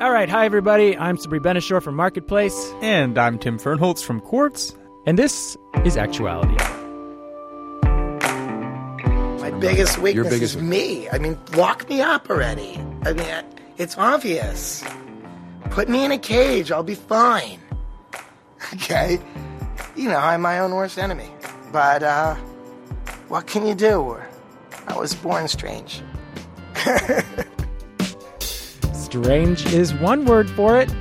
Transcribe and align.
All 0.00 0.12
right, 0.12 0.28
hi 0.28 0.44
everybody. 0.44 0.96
I'm 0.96 1.16
Sabri 1.16 1.42
Ben-Achour 1.42 1.80
from 1.80 1.96
Marketplace, 1.96 2.72
And 2.82 3.18
I'm 3.18 3.36
Tim 3.38 3.58
Fernholz 3.58 4.02
from 4.04 4.20
Quartz. 4.20 4.74
and 5.06 5.18
this 5.18 5.56
is 5.84 5.96
Actuality. 5.96 6.54
My 9.42 9.50
biggest 9.58 9.98
weakness 9.98 10.28
biggest 10.28 10.56
is 10.56 10.62
me. 10.62 11.08
I 11.10 11.18
mean, 11.18 11.36
lock 11.56 11.88
me 11.88 12.00
up 12.00 12.30
already. 12.30 12.80
I 13.04 13.12
mean, 13.12 13.44
it's 13.76 13.98
obvious. 13.98 14.84
Put 15.70 15.88
me 15.88 16.04
in 16.04 16.12
a 16.12 16.18
cage, 16.18 16.70
I'll 16.70 16.82
be 16.82 16.94
fine. 16.94 17.58
Okay? 18.74 19.18
You 19.96 20.08
know, 20.10 20.18
I'm 20.18 20.42
my 20.42 20.58
own 20.58 20.74
worst 20.74 20.98
enemy. 20.98 21.30
But, 21.72 22.02
uh, 22.02 22.34
what 23.28 23.46
can 23.46 23.64
you 23.66 23.74
do? 23.74 24.18
I 24.86 24.98
was 24.98 25.14
born 25.14 25.46
strange. 25.48 26.02
Strange 29.08 29.64
is 29.72 29.94
one 29.94 30.26
word 30.26 30.50
for 30.50 30.78
it. 30.78 30.92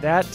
That 0.00 0.26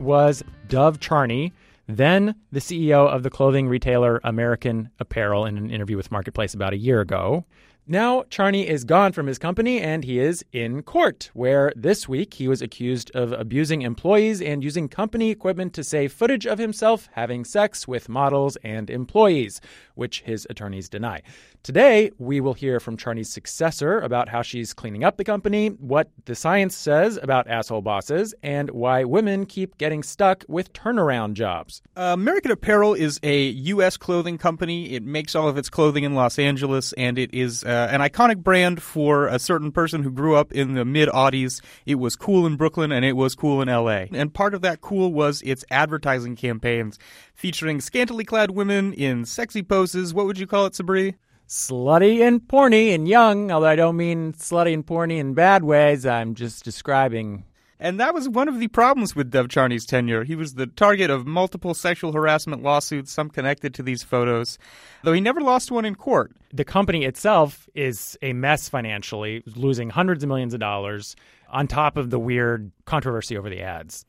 was 0.00 0.42
Dov 0.66 0.98
Charney, 0.98 1.52
then 1.86 2.34
the 2.50 2.58
CEO 2.58 3.08
of 3.08 3.22
the 3.22 3.30
clothing 3.30 3.68
retailer 3.68 4.20
American 4.24 4.90
Apparel, 4.98 5.46
in 5.46 5.56
an 5.56 5.70
interview 5.70 5.96
with 5.96 6.10
Marketplace 6.10 6.54
about 6.54 6.72
a 6.72 6.76
year 6.76 7.00
ago. 7.00 7.44
Now, 7.86 8.24
Charney 8.30 8.68
is 8.68 8.82
gone 8.82 9.12
from 9.12 9.26
his 9.26 9.38
company 9.38 9.80
and 9.80 10.02
he 10.02 10.18
is 10.18 10.44
in 10.52 10.82
court, 10.82 11.30
where 11.34 11.72
this 11.76 12.08
week 12.08 12.34
he 12.34 12.48
was 12.48 12.62
accused 12.62 13.10
of 13.12 13.32
abusing 13.32 13.82
employees 13.82 14.40
and 14.40 14.62
using 14.62 14.88
company 14.88 15.30
equipment 15.30 15.74
to 15.74 15.84
save 15.84 16.12
footage 16.12 16.46
of 16.46 16.58
himself 16.58 17.08
having 17.12 17.44
sex 17.44 17.86
with 17.86 18.08
models 18.08 18.56
and 18.64 18.88
employees, 18.88 19.60
which 19.94 20.22
his 20.22 20.48
attorneys 20.50 20.88
deny. 20.88 21.22
Today, 21.62 22.10
we 22.18 22.40
will 22.40 22.54
hear 22.54 22.80
from 22.80 22.96
Charney's 22.96 23.32
successor 23.32 24.00
about 24.00 24.28
how 24.28 24.42
she's 24.42 24.74
cleaning 24.74 25.04
up 25.04 25.16
the 25.16 25.22
company, 25.22 25.68
what 25.68 26.10
the 26.24 26.34
science 26.34 26.74
says 26.76 27.20
about 27.22 27.46
asshole 27.46 27.82
bosses, 27.82 28.34
and 28.42 28.68
why 28.70 29.04
women 29.04 29.46
keep 29.46 29.78
getting 29.78 30.02
stuck 30.02 30.44
with 30.48 30.72
turnaround 30.72 31.34
jobs. 31.34 31.80
Uh, 31.96 32.10
American 32.14 32.50
Apparel 32.50 32.94
is 32.94 33.20
a 33.22 33.44
U.S. 33.50 33.96
clothing 33.96 34.38
company. 34.38 34.94
It 34.94 35.04
makes 35.04 35.36
all 35.36 35.48
of 35.48 35.56
its 35.56 35.68
clothing 35.68 36.02
in 36.02 36.16
Los 36.16 36.36
Angeles, 36.36 36.92
and 36.94 37.16
it 37.16 37.32
is 37.32 37.62
uh, 37.62 37.88
an 37.92 38.00
iconic 38.00 38.38
brand 38.38 38.82
for 38.82 39.28
a 39.28 39.38
certain 39.38 39.70
person 39.70 40.02
who 40.02 40.10
grew 40.10 40.34
up 40.34 40.50
in 40.50 40.74
the 40.74 40.84
mid 40.84 41.08
Aughties. 41.10 41.62
It 41.86 41.94
was 41.94 42.16
cool 42.16 42.44
in 42.44 42.56
Brooklyn, 42.56 42.90
and 42.90 43.04
it 43.04 43.12
was 43.12 43.36
cool 43.36 43.62
in 43.62 43.68
L.A. 43.68 44.08
And 44.12 44.34
part 44.34 44.54
of 44.54 44.62
that 44.62 44.80
cool 44.80 45.12
was 45.12 45.40
its 45.42 45.64
advertising 45.70 46.34
campaigns 46.34 46.98
featuring 47.36 47.80
scantily 47.80 48.24
clad 48.24 48.50
women 48.50 48.92
in 48.94 49.24
sexy 49.24 49.62
poses. 49.62 50.12
What 50.12 50.26
would 50.26 50.40
you 50.40 50.48
call 50.48 50.66
it, 50.66 50.72
Sabri? 50.72 51.14
Slutty 51.48 52.26
and 52.26 52.40
porny 52.40 52.94
and 52.94 53.06
young, 53.06 53.50
although 53.50 53.66
I 53.66 53.76
don't 53.76 53.96
mean 53.96 54.32
slutty 54.32 54.72
and 54.72 54.86
porny 54.86 55.18
in 55.18 55.34
bad 55.34 55.64
ways. 55.64 56.06
I'm 56.06 56.34
just 56.34 56.64
describing. 56.64 57.44
And 57.78 57.98
that 57.98 58.14
was 58.14 58.28
one 58.28 58.48
of 58.48 58.60
the 58.60 58.68
problems 58.68 59.16
with 59.16 59.32
Dov 59.32 59.48
Charney's 59.48 59.84
tenure. 59.84 60.22
He 60.22 60.36
was 60.36 60.54
the 60.54 60.68
target 60.68 61.10
of 61.10 61.26
multiple 61.26 61.74
sexual 61.74 62.12
harassment 62.12 62.62
lawsuits, 62.62 63.10
some 63.10 63.28
connected 63.28 63.74
to 63.74 63.82
these 63.82 64.04
photos, 64.04 64.56
though 65.02 65.12
he 65.12 65.20
never 65.20 65.40
lost 65.40 65.72
one 65.72 65.84
in 65.84 65.96
court. 65.96 66.30
The 66.52 66.64
company 66.64 67.04
itself 67.04 67.68
is 67.74 68.16
a 68.22 68.34
mess 68.34 68.68
financially, 68.68 69.42
losing 69.56 69.90
hundreds 69.90 70.22
of 70.22 70.28
millions 70.28 70.54
of 70.54 70.60
dollars 70.60 71.16
on 71.50 71.66
top 71.66 71.96
of 71.96 72.10
the 72.10 72.20
weird 72.20 72.70
controversy 72.84 73.36
over 73.36 73.50
the 73.50 73.62
ads. 73.62 74.06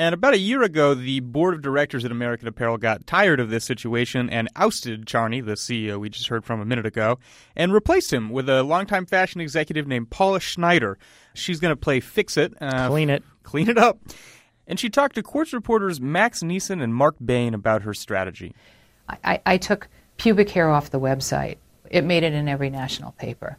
And 0.00 0.14
about 0.14 0.32
a 0.32 0.38
year 0.38 0.62
ago, 0.62 0.94
the 0.94 1.20
board 1.20 1.52
of 1.52 1.60
directors 1.60 2.06
at 2.06 2.10
American 2.10 2.48
Apparel 2.48 2.78
got 2.78 3.06
tired 3.06 3.38
of 3.38 3.50
this 3.50 3.66
situation 3.66 4.30
and 4.30 4.48
ousted 4.56 5.06
Charney, 5.06 5.42
the 5.42 5.56
CEO 5.56 6.00
we 6.00 6.08
just 6.08 6.28
heard 6.28 6.42
from 6.42 6.58
a 6.58 6.64
minute 6.64 6.86
ago, 6.86 7.18
and 7.54 7.70
replaced 7.70 8.10
him 8.10 8.30
with 8.30 8.48
a 8.48 8.62
longtime 8.62 9.04
fashion 9.04 9.42
executive 9.42 9.86
named 9.86 10.08
Paula 10.08 10.40
Schneider. 10.40 10.96
She's 11.34 11.60
going 11.60 11.72
to 11.72 11.76
play 11.76 12.00
Fix 12.00 12.38
It. 12.38 12.54
Uh, 12.62 12.88
Clean 12.88 13.10
it. 13.10 13.22
Clean 13.42 13.68
it 13.68 13.76
up. 13.76 13.98
And 14.66 14.80
she 14.80 14.88
talked 14.88 15.16
to 15.16 15.22
Quartz 15.22 15.52
reporters 15.52 16.00
Max 16.00 16.42
Nisen 16.42 16.82
and 16.82 16.94
Marc 16.94 17.16
Bain 17.22 17.52
about 17.52 17.82
her 17.82 17.92
strategy. 17.92 18.54
I, 19.22 19.42
I 19.44 19.58
took 19.58 19.86
pubic 20.16 20.48
hair 20.48 20.70
off 20.70 20.88
the 20.88 20.98
website. 20.98 21.58
It 21.90 22.04
made 22.04 22.22
it 22.22 22.32
in 22.32 22.48
every 22.48 22.70
national 22.70 23.12
paper. 23.12 23.58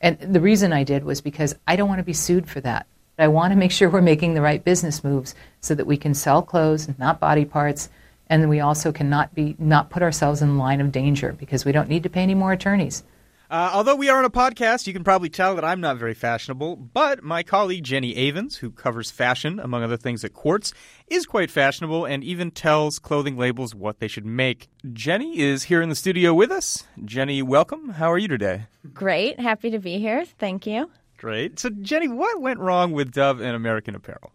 And 0.00 0.18
the 0.18 0.40
reason 0.40 0.72
I 0.72 0.84
did 0.84 1.04
was 1.04 1.20
because 1.20 1.54
I 1.66 1.76
don't 1.76 1.90
want 1.90 1.98
to 1.98 2.04
be 2.04 2.14
sued 2.14 2.48
for 2.48 2.62
that. 2.62 2.86
I 3.18 3.28
want 3.28 3.52
to 3.52 3.58
make 3.58 3.72
sure 3.72 3.90
we're 3.90 4.00
making 4.00 4.34
the 4.34 4.40
right 4.40 4.62
business 4.62 5.02
moves 5.02 5.34
so 5.60 5.74
that 5.74 5.86
we 5.86 5.96
can 5.96 6.14
sell 6.14 6.40
clothes, 6.40 6.88
not 6.98 7.18
body 7.18 7.44
parts, 7.44 7.90
and 8.30 8.48
we 8.48 8.60
also 8.60 8.92
cannot 8.92 9.34
be 9.34 9.56
not 9.58 9.90
put 9.90 10.02
ourselves 10.02 10.40
in 10.40 10.58
line 10.58 10.80
of 10.80 10.92
danger 10.92 11.32
because 11.32 11.64
we 11.64 11.72
don't 11.72 11.88
need 11.88 12.04
to 12.04 12.10
pay 12.10 12.22
any 12.22 12.34
more 12.34 12.52
attorneys. 12.52 13.02
Uh, 13.50 13.70
although 13.72 13.94
we 13.94 14.10
are 14.10 14.18
on 14.18 14.26
a 14.26 14.30
podcast, 14.30 14.86
you 14.86 14.92
can 14.92 15.02
probably 15.02 15.30
tell 15.30 15.54
that 15.54 15.64
I'm 15.64 15.80
not 15.80 15.96
very 15.96 16.12
fashionable. 16.12 16.76
But 16.76 17.24
my 17.24 17.42
colleague 17.42 17.82
Jenni 17.82 18.14
Avins, 18.14 18.58
who 18.58 18.70
covers 18.70 19.10
fashion, 19.10 19.58
among 19.58 19.82
other 19.82 19.96
things, 19.96 20.22
at 20.22 20.34
Quartz, 20.34 20.74
is 21.06 21.24
quite 21.24 21.50
fashionable 21.50 22.04
and 22.04 22.22
even 22.22 22.50
tells 22.50 22.98
clothing 22.98 23.38
labels 23.38 23.74
what 23.74 24.00
they 24.00 24.08
should 24.08 24.26
make. 24.26 24.68
Jenni 24.86 25.36
is 25.36 25.64
here 25.64 25.80
in 25.80 25.88
the 25.88 25.94
studio 25.94 26.34
with 26.34 26.50
us. 26.50 26.84
Jenni, 27.00 27.42
welcome. 27.42 27.88
How 27.90 28.12
are 28.12 28.18
you 28.18 28.28
today? 28.28 28.66
Great. 28.92 29.40
Happy 29.40 29.70
to 29.70 29.78
be 29.78 29.98
here. 29.98 30.26
Thank 30.38 30.66
you. 30.66 30.90
Great. 31.18 31.58
So, 31.58 31.68
Jenni, 31.68 32.14
what 32.14 32.40
went 32.40 32.60
wrong 32.60 32.92
with 32.92 33.12
Dov 33.12 33.40
and 33.40 33.54
American 33.54 33.94
Apparel? 33.94 34.32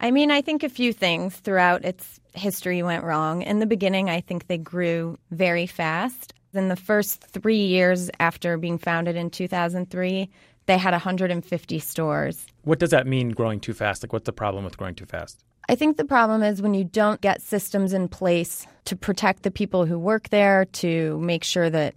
I 0.00 0.12
mean, 0.12 0.30
I 0.30 0.40
think 0.40 0.62
a 0.62 0.68
few 0.68 0.92
things 0.92 1.36
throughout 1.36 1.84
its 1.84 2.20
history 2.34 2.82
went 2.84 3.02
wrong. 3.02 3.42
In 3.42 3.58
the 3.58 3.66
beginning, 3.66 4.08
I 4.08 4.20
think 4.20 4.46
they 4.46 4.58
grew 4.58 5.18
very 5.32 5.66
fast. 5.66 6.32
In 6.54 6.68
the 6.68 6.76
first 6.76 7.20
three 7.24 7.66
years 7.66 8.10
after 8.20 8.56
being 8.56 8.78
founded 8.78 9.16
in 9.16 9.28
2003, 9.28 10.30
they 10.66 10.78
had 10.78 10.92
150 10.92 11.78
stores. 11.80 12.46
What 12.62 12.78
does 12.78 12.90
that 12.90 13.06
mean, 13.06 13.30
growing 13.30 13.58
too 13.58 13.74
fast? 13.74 14.02
Like, 14.02 14.12
what's 14.12 14.26
the 14.26 14.32
problem 14.32 14.64
with 14.64 14.76
growing 14.76 14.94
too 14.94 15.06
fast? 15.06 15.44
I 15.68 15.74
think 15.74 15.96
the 15.96 16.04
problem 16.04 16.42
is 16.42 16.62
when 16.62 16.74
you 16.74 16.84
don't 16.84 17.20
get 17.20 17.42
systems 17.42 17.92
in 17.92 18.08
place 18.08 18.66
to 18.84 18.96
protect 18.96 19.42
the 19.42 19.50
people 19.50 19.84
who 19.84 19.98
work 19.98 20.28
there, 20.30 20.64
to 20.64 21.18
make 21.18 21.44
sure 21.44 21.68
that 21.68 21.94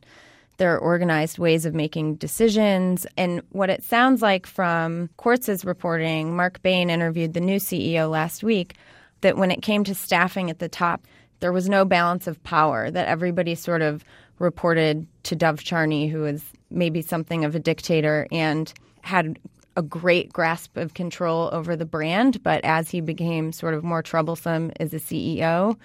there 0.62 0.76
are 0.76 0.78
organized 0.78 1.40
ways 1.40 1.66
of 1.66 1.74
making 1.74 2.14
decisions. 2.18 3.08
And 3.18 3.42
what 3.50 3.72
it 3.72 3.84
sounds 3.84 4.22
like 4.22 4.46
from 4.46 5.10
Quartz's 5.18 5.66
reporting, 5.66 6.36
Marc 6.36 6.62
Bain 6.62 6.92
interviewed 6.92 7.34
the 7.34 7.42
new 7.42 7.58
CEO 7.58 8.12
last 8.12 8.44
week, 8.44 8.76
that 9.22 9.38
when 9.38 9.50
it 9.50 9.64
came 9.64 9.84
to 9.86 9.96
staffing 9.96 10.52
at 10.52 10.60
the 10.60 10.70
top, 10.70 11.08
there 11.40 11.52
was 11.52 11.68
no 11.68 11.84
balance 11.84 12.28
of 12.28 12.44
power, 12.44 12.92
that 12.92 13.08
everybody 13.08 13.56
sort 13.56 13.82
of 13.82 14.06
reported 14.38 15.08
to 15.24 15.36
Dov 15.36 15.64
Charney, 15.64 16.08
who 16.08 16.20
was 16.20 16.44
maybe 16.70 17.02
something 17.02 17.44
of 17.44 17.56
a 17.56 17.60
dictator 17.60 18.28
and 18.32 18.72
had 19.02 19.40
a 19.76 19.82
great 19.82 20.32
grasp 20.32 20.78
of 20.78 20.94
control 20.94 21.50
over 21.52 21.76
the 21.76 21.86
brand. 21.86 22.44
But 22.44 22.64
as 22.64 22.92
he 22.92 23.02
became 23.02 23.52
sort 23.52 23.74
of 23.74 23.84
more 23.84 24.04
troublesome 24.04 24.74
as 24.80 24.94
a 24.94 24.98
CEO, 24.98 25.76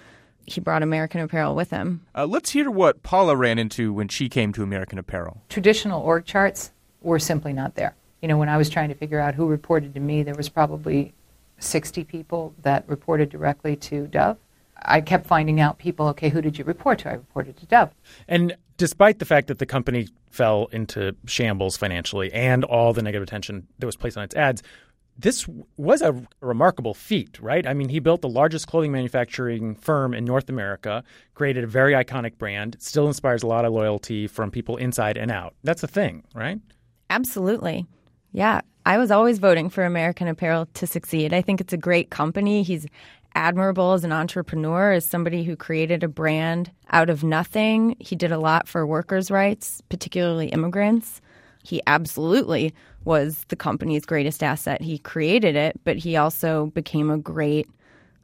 he 0.47 0.61
brought 0.61 0.81
American 0.81 1.19
Apparel 1.19 1.53
with 1.53 1.69
him. 1.69 2.05
Uh, 2.15 2.25
let's 2.25 2.51
hear 2.51 2.71
what 2.71 3.03
Paula 3.03 3.35
ran 3.35 3.59
into 3.59 3.93
when 3.93 4.07
she 4.07 4.29
came 4.29 4.53
to 4.53 4.63
American 4.63 4.97
Apparel. 4.97 5.41
Traditional 5.49 6.01
org 6.01 6.25
charts 6.25 6.71
were 7.01 7.19
simply 7.19 7.53
not 7.53 7.75
there. 7.75 7.95
You 8.21 8.27
know, 8.27 8.37
when 8.37 8.49
I 8.49 8.57
was 8.57 8.69
trying 8.69 8.89
to 8.89 8.95
figure 8.95 9.19
out 9.19 9.35
who 9.35 9.45
reported 9.45 9.93
to 9.93 9.99
me, 9.99 10.23
there 10.23 10.33
was 10.33 10.49
probably 10.49 11.13
60 11.59 12.03
people 12.05 12.55
that 12.61 12.87
reported 12.87 13.29
directly 13.29 13.75
to 13.75 14.07
Dov. 14.07 14.37
I 14.81 15.01
kept 15.01 15.27
finding 15.27 15.59
out 15.59 15.77
people, 15.79 16.07
okay, 16.09 16.29
who 16.29 16.41
did 16.41 16.57
you 16.57 16.63
report 16.63 16.99
to? 16.99 17.09
I 17.09 17.13
reported 17.13 17.57
to 17.57 17.65
Dov. 17.65 17.91
And 18.27 18.55
despite 18.77 19.19
the 19.19 19.25
fact 19.25 19.47
that 19.47 19.59
the 19.59 19.65
company 19.65 20.07
fell 20.29 20.67
into 20.71 21.15
shambles 21.25 21.75
financially 21.77 22.31
and 22.31 22.63
all 22.63 22.93
the 22.93 23.01
negative 23.01 23.23
attention 23.23 23.67
that 23.79 23.85
was 23.85 23.95
placed 23.95 24.17
on 24.17 24.23
its 24.23 24.35
ads, 24.35 24.63
this 25.17 25.47
was 25.77 26.01
a 26.01 26.21
remarkable 26.41 26.93
feat, 26.93 27.39
right? 27.39 27.65
I 27.65 27.73
mean, 27.73 27.89
he 27.89 27.99
built 27.99 28.21
the 28.21 28.29
largest 28.29 28.67
clothing 28.67 28.91
manufacturing 28.91 29.75
firm 29.75 30.13
in 30.13 30.25
North 30.25 30.49
America, 30.49 31.03
created 31.33 31.63
a 31.63 31.67
very 31.67 31.93
iconic 31.93 32.37
brand, 32.37 32.75
still 32.79 33.07
inspires 33.07 33.43
a 33.43 33.47
lot 33.47 33.65
of 33.65 33.73
loyalty 33.73 34.27
from 34.27 34.51
people 34.51 34.77
inside 34.77 35.17
and 35.17 35.31
out. 35.31 35.55
That's 35.63 35.81
the 35.81 35.87
thing, 35.87 36.23
right? 36.35 36.59
Absolutely. 37.09 37.85
Yeah. 38.31 38.61
I 38.85 38.97
was 38.97 39.11
always 39.11 39.39
voting 39.39 39.69
for 39.69 39.83
American 39.83 40.27
Apparel 40.27 40.67
to 40.75 40.87
succeed. 40.87 41.33
I 41.33 41.41
think 41.41 41.59
it's 41.59 41.73
a 41.73 41.77
great 41.77 42.09
company. 42.09 42.63
He's 42.63 42.85
admirable 43.35 43.93
as 43.93 44.03
an 44.03 44.11
entrepreneur, 44.11 44.93
as 44.93 45.05
somebody 45.05 45.43
who 45.43 45.55
created 45.55 46.03
a 46.03 46.07
brand 46.07 46.71
out 46.89 47.09
of 47.09 47.23
nothing. 47.23 47.95
He 47.99 48.15
did 48.15 48.31
a 48.31 48.39
lot 48.39 48.67
for 48.67 48.87
workers' 48.87 49.29
rights, 49.29 49.81
particularly 49.89 50.47
immigrants. 50.47 51.21
He 51.63 51.81
absolutely 51.85 52.73
was 53.07 53.45
the 53.47 53.55
company's 53.55 54.05
greatest 54.05 54.43
asset. 54.43 54.81
He 54.81 54.99
created 54.99 55.55
it, 55.55 55.79
but 55.83 55.97
he 55.97 56.15
also 56.15 56.67
became 56.67 57.09
a 57.09 57.17
great 57.17 57.67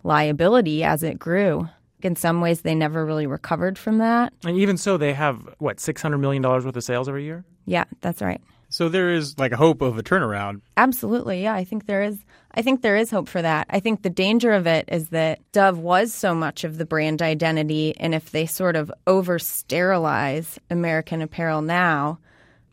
liability 0.04 0.84
as 0.84 1.02
it 1.02 1.18
grew. 1.18 1.68
In 2.02 2.16
some 2.18 2.42
ways, 2.42 2.62
they 2.62 2.76
never 2.76 3.06
really 3.06 3.26
recovered 3.26 3.78
from 3.80 4.00
that. 4.00 4.34
And 4.44 4.58
even 4.58 4.78
so, 4.78 4.98
they 4.98 5.14
have, 5.14 5.56
what, 5.58 5.78
$600 5.78 6.20
million 6.20 6.44
worth 6.44 6.76
of 6.76 6.84
sales 6.84 7.08
every 7.08 7.24
year? 7.24 7.46
Yeah, 7.66 7.86
that's 8.02 8.22
right. 8.22 8.42
So 8.74 8.90
there 8.90 9.12
is 9.12 9.38
like 9.38 9.52
a 9.52 9.56
hope 9.56 9.82
of 9.82 10.00
a 10.00 10.04
turnaround. 10.04 10.62
Absolutely. 10.78 11.44
Yeah, 11.44 11.54
I 11.54 11.64
think 11.64 11.86
there 11.86 12.02
is 12.02 12.18
I 12.56 12.64
think 12.64 12.82
there 12.82 12.98
is 12.98 13.12
hope 13.12 13.30
for 13.30 13.42
that. 13.42 13.68
I 13.70 13.80
think 13.80 14.02
the 14.02 14.10
danger 14.10 14.52
of 14.52 14.66
it 14.66 14.90
is 14.92 15.10
that 15.10 15.40
Dov 15.52 15.78
was 15.78 16.12
so 16.12 16.34
much 16.34 16.64
of 16.64 16.80
the 16.80 16.86
brand 16.86 17.22
identity 17.22 17.96
and 17.98 18.16
if 18.16 18.32
they 18.32 18.48
sort 18.48 18.76
of 18.76 18.92
over 19.06 19.38
sterilize 19.38 20.60
American 20.72 21.22
Apparel 21.22 21.62
now, 21.62 22.18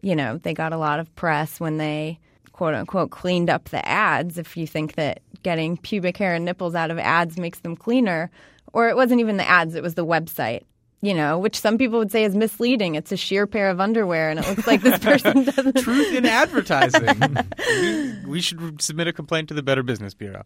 you 0.02 0.16
know, 0.16 0.38
they 0.38 0.54
got 0.54 0.72
a 0.72 0.78
lot 0.78 1.00
of 1.00 1.14
press 1.16 1.60
when 1.60 1.76
they 1.76 2.18
quote 2.52 2.74
unquote 2.74 3.10
cleaned 3.10 3.48
up 3.48 3.70
the 3.70 3.86
ads 3.88 4.36
if 4.38 4.56
you 4.56 4.66
think 4.66 4.94
that 4.94 5.20
getting 5.42 5.76
pubic 5.78 6.16
hair 6.16 6.34
and 6.34 6.44
nipples 6.44 6.74
out 6.74 6.90
of 6.90 6.98
ads 6.98 7.38
makes 7.38 7.60
them 7.60 7.76
cleaner. 7.76 8.30
Or 8.72 8.88
it 8.88 8.96
wasn't 8.96 9.20
even 9.20 9.36
the 9.36 9.48
ads, 9.48 9.74
it 9.74 9.82
was 9.82 9.94
the 9.94 10.04
website, 10.06 10.62
you 11.00 11.14
know, 11.14 11.38
which 11.38 11.58
some 11.58 11.78
people 11.78 11.98
would 11.98 12.12
say 12.12 12.24
is 12.24 12.34
misleading. 12.34 12.94
It's 12.94 13.10
a 13.10 13.16
sheer 13.16 13.46
pair 13.46 13.70
of 13.70 13.80
underwear 13.80 14.30
and 14.30 14.38
it 14.38 14.46
looks 14.46 14.66
like 14.66 14.82
this 14.82 14.98
person 15.04 15.44
doesn't. 15.44 15.78
Truth 15.78 16.14
in 16.14 16.26
advertising. 16.26 17.08
we, 17.58 18.12
we 18.26 18.40
should 18.40 18.80
submit 18.80 19.08
a 19.08 19.12
complaint 19.12 19.48
to 19.48 19.54
the 19.54 19.62
Better 19.62 19.82
Business 19.82 20.14
Bureau. 20.14 20.44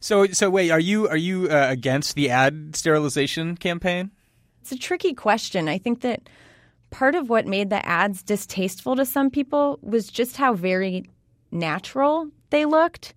So, 0.00 0.26
so 0.28 0.48
wait, 0.48 0.70
are 0.70 0.80
you 0.80 1.08
are 1.08 1.16
you 1.16 1.48
uh, 1.48 1.66
against 1.70 2.14
the 2.14 2.30
ad 2.30 2.76
sterilization 2.76 3.56
campaign? 3.56 4.12
It's 4.62 4.72
a 4.72 4.78
tricky 4.78 5.12
question. 5.14 5.68
I 5.68 5.78
think 5.78 6.02
that 6.02 6.28
part 6.90 7.14
of 7.14 7.28
what 7.28 7.46
made 7.46 7.70
the 7.70 7.84
ads 7.86 8.22
distasteful 8.22 8.96
to 8.96 9.04
some 9.04 9.30
people 9.30 9.78
was 9.82 10.08
just 10.08 10.36
how 10.36 10.54
very 10.54 11.04
natural 11.50 12.28
they 12.50 12.64
looked. 12.64 13.14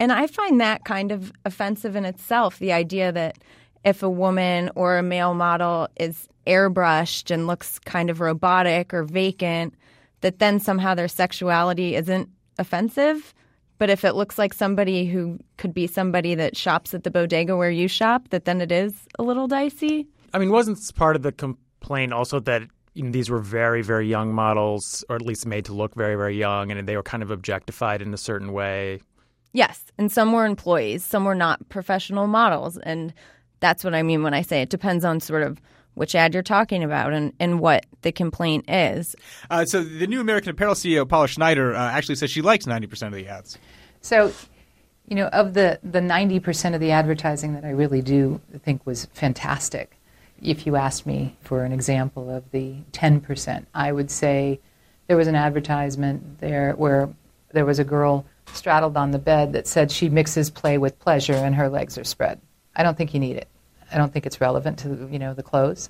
And 0.00 0.12
I 0.12 0.26
find 0.26 0.60
that 0.60 0.84
kind 0.84 1.10
of 1.10 1.32
offensive 1.44 1.96
in 1.96 2.04
itself 2.04 2.58
the 2.58 2.72
idea 2.72 3.10
that 3.12 3.38
if 3.84 4.02
a 4.02 4.10
woman 4.10 4.70
or 4.74 4.98
a 4.98 5.02
male 5.02 5.34
model 5.34 5.88
is 5.98 6.28
airbrushed 6.46 7.30
and 7.30 7.46
looks 7.46 7.78
kind 7.80 8.10
of 8.10 8.20
robotic 8.20 8.94
or 8.94 9.04
vacant, 9.04 9.74
that 10.20 10.38
then 10.38 10.60
somehow 10.60 10.94
their 10.94 11.08
sexuality 11.08 11.94
isn't 11.94 12.28
offensive. 12.58 13.34
But 13.78 13.90
if 13.90 14.04
it 14.04 14.14
looks 14.14 14.38
like 14.38 14.52
somebody 14.52 15.06
who 15.06 15.38
could 15.56 15.72
be 15.72 15.86
somebody 15.86 16.34
that 16.34 16.56
shops 16.56 16.94
at 16.94 17.04
the 17.04 17.10
bodega 17.10 17.56
where 17.56 17.70
you 17.70 17.86
shop, 17.86 18.28
that 18.30 18.44
then 18.44 18.60
it 18.60 18.72
is 18.72 18.92
a 19.18 19.22
little 19.22 19.46
dicey. 19.46 20.08
I 20.34 20.38
mean, 20.38 20.50
wasn't 20.50 20.78
part 20.96 21.14
of 21.14 21.22
the 21.22 21.32
complaint 21.32 22.12
also 22.12 22.40
that 22.40 22.62
you 22.98 23.04
know, 23.04 23.10
these 23.12 23.30
were 23.30 23.38
very, 23.38 23.80
very 23.80 24.08
young 24.08 24.34
models, 24.34 25.04
or 25.08 25.16
at 25.16 25.22
least 25.22 25.46
made 25.46 25.64
to 25.66 25.72
look 25.72 25.94
very, 25.94 26.16
very 26.16 26.36
young, 26.36 26.72
and 26.72 26.88
they 26.88 26.96
were 26.96 27.02
kind 27.02 27.22
of 27.22 27.30
objectified 27.30 28.02
in 28.02 28.12
a 28.12 28.18
certain 28.18 28.52
way? 28.52 29.00
Yes, 29.52 29.84
and 29.96 30.10
some 30.10 30.32
were 30.32 30.44
employees, 30.44 31.04
some 31.04 31.24
were 31.24 31.34
not 31.34 31.68
professional 31.68 32.26
models, 32.26 32.76
and 32.78 33.14
that's 33.60 33.84
what 33.84 33.94
I 33.94 34.02
mean 34.02 34.22
when 34.24 34.34
I 34.34 34.42
say 34.42 34.62
it 34.62 34.68
depends 34.68 35.04
on 35.04 35.20
sort 35.20 35.42
of 35.42 35.60
which 35.94 36.14
ad 36.14 36.34
you're 36.34 36.42
talking 36.42 36.82
about 36.82 37.12
and, 37.12 37.32
and 37.40 37.60
what 37.60 37.86
the 38.02 38.12
complaint 38.12 38.64
is. 38.68 39.16
Uh, 39.50 39.64
so 39.64 39.82
the 39.82 40.06
new 40.06 40.20
American 40.20 40.50
Apparel 40.50 40.74
CEO, 40.74 41.08
Paula 41.08 41.28
Schneider, 41.28 41.74
uh, 41.74 41.90
actually 41.90 42.14
says 42.14 42.30
she 42.30 42.42
likes 42.42 42.66
90% 42.66 43.08
of 43.08 43.12
the 43.12 43.26
ads. 43.26 43.58
So, 44.00 44.32
you 45.06 45.16
know, 45.16 45.26
of 45.28 45.54
the, 45.54 45.80
the 45.82 46.00
90% 46.00 46.74
of 46.74 46.80
the 46.80 46.92
advertising 46.92 47.54
that 47.54 47.64
I 47.64 47.70
really 47.70 48.02
do 48.02 48.40
think 48.62 48.86
was 48.86 49.06
fantastic, 49.06 49.97
if 50.42 50.66
you 50.66 50.76
asked 50.76 51.06
me 51.06 51.36
for 51.40 51.64
an 51.64 51.72
example 51.72 52.30
of 52.30 52.50
the 52.50 52.76
10%, 52.92 53.66
I 53.74 53.92
would 53.92 54.10
say 54.10 54.60
there 55.06 55.16
was 55.16 55.26
an 55.26 55.34
advertisement 55.34 56.40
there 56.40 56.72
where 56.72 57.08
there 57.52 57.64
was 57.64 57.78
a 57.78 57.84
girl 57.84 58.26
straddled 58.52 58.96
on 58.96 59.10
the 59.10 59.18
bed 59.18 59.52
that 59.52 59.66
said 59.66 59.90
she 59.90 60.08
mixes 60.08 60.50
play 60.50 60.78
with 60.78 60.98
pleasure 60.98 61.34
and 61.34 61.54
her 61.54 61.68
legs 61.68 61.98
are 61.98 62.04
spread. 62.04 62.40
I 62.76 62.82
don't 62.82 62.96
think 62.96 63.14
you 63.14 63.20
need 63.20 63.36
it. 63.36 63.48
I 63.90 63.96
don't 63.96 64.12
think 64.12 64.26
it's 64.26 64.40
relevant 64.40 64.78
to 64.80 65.08
you 65.10 65.18
know 65.18 65.34
the 65.34 65.42
clothes. 65.42 65.88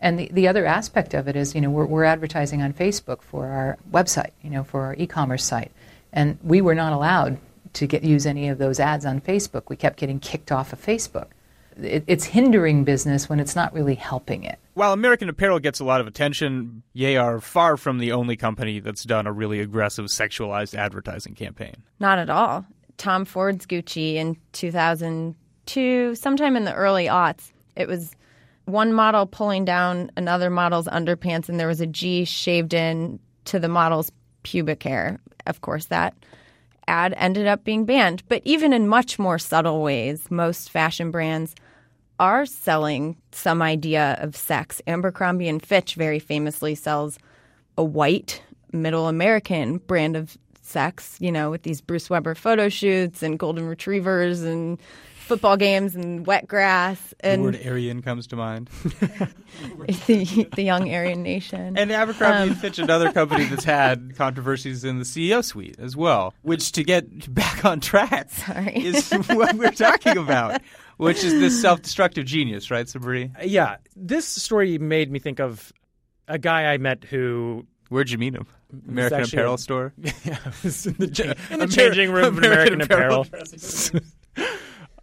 And 0.00 0.18
the, 0.18 0.28
the 0.32 0.48
other 0.48 0.64
aspect 0.64 1.12
of 1.14 1.28
it 1.28 1.36
is, 1.36 1.54
you 1.54 1.60
know, 1.60 1.68
we're, 1.68 1.84
we're 1.84 2.04
advertising 2.04 2.62
on 2.62 2.72
Facebook 2.72 3.20
for 3.20 3.46
our 3.48 3.76
website, 3.92 4.30
you 4.42 4.48
know, 4.48 4.64
for 4.64 4.82
our 4.82 4.94
e-commerce 4.94 5.44
site, 5.44 5.70
and 6.12 6.38
we 6.42 6.60
were 6.60 6.74
not 6.74 6.92
allowed 6.92 7.38
to 7.74 7.86
get 7.86 8.02
use 8.02 8.26
any 8.26 8.48
of 8.48 8.58
those 8.58 8.80
ads 8.80 9.04
on 9.04 9.20
Facebook. 9.20 9.64
We 9.68 9.76
kept 9.76 9.98
getting 9.98 10.18
kicked 10.18 10.50
off 10.50 10.72
of 10.72 10.84
Facebook. 10.84 11.28
It, 11.76 12.04
it's 12.06 12.24
hindering 12.24 12.84
business 12.84 13.28
when 13.28 13.40
it's 13.40 13.56
not 13.56 13.72
really 13.72 13.94
helping 13.94 14.44
it. 14.44 14.58
While 14.74 14.92
American 14.92 15.28
Apparel 15.28 15.58
gets 15.58 15.80
a 15.80 15.84
lot 15.84 16.00
of 16.00 16.06
attention, 16.06 16.82
they 16.94 17.16
are 17.16 17.40
far 17.40 17.76
from 17.76 17.98
the 17.98 18.12
only 18.12 18.36
company 18.36 18.80
that's 18.80 19.04
done 19.04 19.26
a 19.26 19.32
really 19.32 19.60
aggressive 19.60 20.06
sexualized 20.06 20.74
advertising 20.74 21.34
campaign. 21.34 21.76
Not 21.98 22.18
at 22.18 22.30
all. 22.30 22.64
Tom 22.96 23.24
Ford's 23.24 23.66
Gucci 23.66 24.14
in 24.14 24.36
2002, 24.52 26.14
sometime 26.14 26.56
in 26.56 26.64
the 26.64 26.74
early 26.74 27.06
aughts, 27.06 27.52
it 27.76 27.88
was 27.88 28.14
one 28.66 28.92
model 28.92 29.26
pulling 29.26 29.64
down 29.64 30.10
another 30.16 30.50
model's 30.50 30.86
underpants, 30.86 31.48
and 31.48 31.58
there 31.58 31.66
was 31.66 31.80
a 31.80 31.86
G 31.86 32.24
shaved 32.24 32.74
in 32.74 33.18
to 33.46 33.58
the 33.58 33.68
model's 33.68 34.12
pubic 34.42 34.82
hair. 34.82 35.18
Of 35.46 35.60
course, 35.60 35.86
that 35.86 36.14
ad 36.90 37.14
ended 37.16 37.46
up 37.46 37.62
being 37.62 37.84
banned. 37.84 38.22
But 38.28 38.42
even 38.44 38.72
in 38.72 38.88
much 38.88 39.18
more 39.18 39.38
subtle 39.38 39.80
ways, 39.80 40.28
most 40.30 40.70
fashion 40.70 41.12
brands 41.12 41.54
are 42.18 42.44
selling 42.44 43.16
some 43.32 43.62
idea 43.62 44.18
of 44.20 44.36
sex. 44.36 44.82
Abercrombie 44.86 45.48
and 45.48 45.62
Fitch 45.62 45.94
very 45.94 46.18
famously 46.18 46.74
sells 46.74 47.18
a 47.78 47.84
white 47.84 48.42
middle 48.72 49.08
American 49.08 49.78
brand 49.78 50.16
of 50.16 50.36
sex, 50.60 51.16
you 51.20 51.32
know, 51.32 51.50
with 51.50 51.62
these 51.62 51.80
Bruce 51.80 52.10
Weber 52.10 52.34
photo 52.34 52.68
shoots 52.68 53.22
and 53.22 53.38
golden 53.38 53.66
retrievers 53.66 54.42
and 54.42 54.78
football 55.30 55.56
games 55.56 55.94
and 55.94 56.26
wet 56.26 56.48
grass 56.48 57.14
and 57.20 57.40
the 57.40 57.44
word 57.44 57.60
Aryan 57.64 58.02
comes 58.02 58.26
to 58.26 58.34
mind. 58.36 58.68
the, 60.06 60.48
the 60.56 60.62
young 60.62 60.92
Aryan 60.92 61.22
nation. 61.22 61.78
And 61.78 61.92
Abercrombie 61.92 62.36
um, 62.36 62.48
and 62.48 62.58
Fitch, 62.58 62.80
another 62.80 63.12
company 63.12 63.44
that's 63.44 63.62
had 63.62 64.16
controversies 64.16 64.82
in 64.82 64.98
the 64.98 65.04
CEO 65.04 65.44
suite 65.44 65.76
as 65.78 65.96
well. 65.96 66.34
Which 66.42 66.72
to 66.72 66.82
get 66.82 67.32
back 67.32 67.64
on 67.64 67.78
track 67.78 68.30
Sorry. 68.32 68.84
is 68.84 69.12
what 69.12 69.54
we're 69.54 69.70
talking 69.70 70.18
about. 70.18 70.60
Which 70.96 71.22
is 71.22 71.34
this 71.34 71.62
self-destructive 71.62 72.26
genius, 72.26 72.68
right, 72.68 72.86
Sabri? 72.86 73.30
Yeah, 73.44 73.76
this 73.94 74.26
story 74.26 74.78
made 74.78 75.12
me 75.12 75.20
think 75.20 75.38
of 75.38 75.72
a 76.26 76.38
guy 76.38 76.72
I 76.72 76.78
met 76.78 77.04
who. 77.04 77.66
Where'd 77.88 78.10
you 78.10 78.18
meet 78.18 78.34
him? 78.34 78.48
American 78.88 79.22
Apparel 79.22 79.54
a, 79.54 79.58
store. 79.58 79.92
Yeah, 80.24 80.38
it 80.44 80.62
was 80.64 80.86
in 80.86 80.94
the, 80.94 81.36
in 81.50 81.60
the 81.60 81.66
changing 81.66 82.10
room 82.10 82.26
of 82.26 82.38
American, 82.38 82.74
American 82.74 82.82
Apparel. 82.82 83.22
Apparel. 83.22 84.02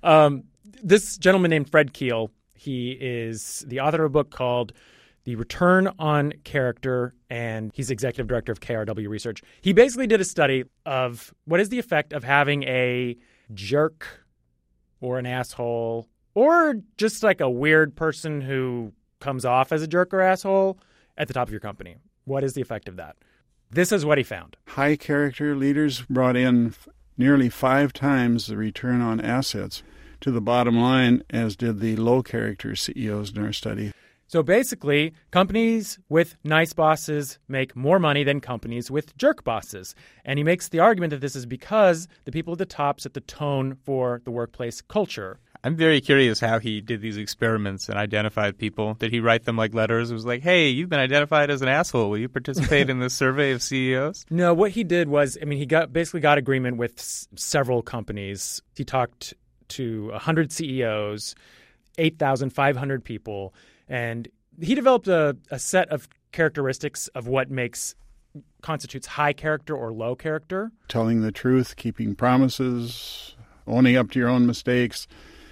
Um, 0.07 0.45
this 0.81 1.17
gentleman 1.17 1.49
named 1.49 1.69
Fred 1.69 1.91
Kiel, 1.91 2.31
he 2.53 2.91
is 2.91 3.65
the 3.67 3.81
author 3.81 4.05
of 4.05 4.05
a 4.05 4.09
book 4.09 4.31
called 4.31 4.71
The 5.25 5.35
Return 5.35 5.89
on 5.99 6.31
Character, 6.45 7.13
and 7.29 7.73
he's 7.75 7.91
executive 7.91 8.25
director 8.25 8.53
of 8.53 8.61
KRW 8.61 9.09
Research. 9.09 9.41
He 9.59 9.73
basically 9.73 10.07
did 10.07 10.21
a 10.21 10.23
study 10.23 10.63
of 10.85 11.33
what 11.43 11.59
is 11.59 11.67
the 11.67 11.77
effect 11.77 12.13
of 12.13 12.23
having 12.23 12.63
a 12.63 13.17
jerk 13.53 14.25
or 15.01 15.19
an 15.19 15.25
asshole 15.25 16.07
or 16.35 16.75
just 16.95 17.21
like 17.21 17.41
a 17.41 17.49
weird 17.49 17.93
person 17.97 18.39
who 18.39 18.93
comes 19.19 19.43
off 19.43 19.73
as 19.73 19.81
a 19.81 19.87
jerk 19.87 20.13
or 20.13 20.21
asshole 20.21 20.79
at 21.17 21.27
the 21.27 21.33
top 21.33 21.49
of 21.49 21.51
your 21.51 21.59
company. 21.59 21.97
What 22.23 22.45
is 22.45 22.53
the 22.53 22.61
effect 22.61 22.87
of 22.87 22.95
that? 22.95 23.17
This 23.71 23.91
is 23.91 24.05
what 24.05 24.17
he 24.17 24.23
found. 24.23 24.55
High 24.67 24.95
character 24.95 25.53
leaders 25.53 26.03
brought 26.03 26.37
in 26.37 26.75
nearly 27.17 27.49
five 27.49 27.91
times 27.91 28.47
the 28.47 28.55
return 28.55 29.01
on 29.01 29.19
assets 29.19 29.83
to 30.21 30.31
the 30.31 30.41
bottom 30.41 30.77
line, 30.79 31.23
as 31.29 31.55
did 31.55 31.79
the 31.79 31.95
low 31.95 32.21
character 32.23 32.75
CEOs 32.75 33.31
in 33.35 33.43
our 33.43 33.53
study. 33.53 33.91
So 34.29 34.43
basically, 34.43 35.13
companies 35.31 35.99
with 36.09 36.35
nice 36.43 36.73
bosses 36.73 37.39
make 37.47 37.77
more 37.77 37.97
money 37.97 38.25
than 38.25 38.41
companies 38.41 38.91
with 38.91 39.15
jerk 39.17 39.45
bosses. 39.45 39.95
And 40.25 40.37
he 40.37 40.43
makes 40.43 40.67
the 40.67 40.79
argument 40.79 41.11
that 41.11 41.21
this 41.21 41.35
is 41.35 41.45
because 41.45 42.09
the 42.25 42.31
people 42.33 42.51
at 42.51 42.59
the 42.59 42.65
top 42.65 42.99
set 42.99 43.13
the 43.13 43.21
tone 43.21 43.77
for 43.85 44.21
the 44.25 44.31
workplace 44.31 44.81
culture. 44.81 45.39
I'm 45.63 45.77
very 45.77 46.01
curious 46.01 46.41
how 46.41 46.59
he 46.59 46.81
did 46.81 46.99
these 47.01 47.15
experiments 47.15 47.87
and 47.87 47.97
identified 47.97 48.57
people. 48.57 48.95
Did 48.95 49.11
he 49.11 49.21
write 49.21 49.45
them 49.45 49.55
like 49.55 49.73
letters? 49.73 50.11
It 50.11 50.13
was 50.13 50.25
like, 50.25 50.41
hey, 50.43 50.67
you've 50.67 50.89
been 50.89 50.99
identified 50.99 51.49
as 51.49 51.61
an 51.61 51.69
asshole. 51.69 52.09
Will 52.09 52.17
you 52.17 52.29
participate 52.29 52.89
in 52.89 52.99
this 52.99 53.13
survey 53.23 53.53
of 53.53 53.61
CEOs? 53.63 54.25
No, 54.29 54.53
what 54.53 54.71
he 54.71 54.83
did 54.83 55.07
was, 55.07 55.37
I 55.41 55.45
mean, 55.45 55.57
he 55.57 55.65
got 55.65 55.93
basically 55.93 56.19
got 56.19 56.37
agreement 56.37 56.75
with 56.77 56.99
s- 56.99 57.27
several 57.35 57.81
companies. 57.81 58.61
He 58.75 58.83
talked 58.83 59.33
to 59.69 60.09
100 60.11 60.51
CEOs, 60.51 61.35
8,500 61.97 63.03
people, 63.03 63.53
and 63.87 64.27
he 64.61 64.75
developed 64.75 65.07
a, 65.07 65.37
a 65.51 65.59
set 65.59 65.89
of 65.89 66.07
characteristics 66.31 67.07
of 67.09 67.27
what 67.27 67.49
makes 67.49 67.95
constitutes 68.61 69.07
high 69.07 69.33
character 69.33 69.75
or 69.75 69.93
low 69.93 70.15
character. 70.15 70.71
Telling 70.87 71.21
the 71.21 71.31
truth, 71.31 71.75
keeping 71.75 72.15
promises, 72.15 73.35
owning 73.65 73.95
up 73.95 74.11
to 74.11 74.19
your 74.19 74.29
own 74.29 74.45
mistakes, 74.45 75.07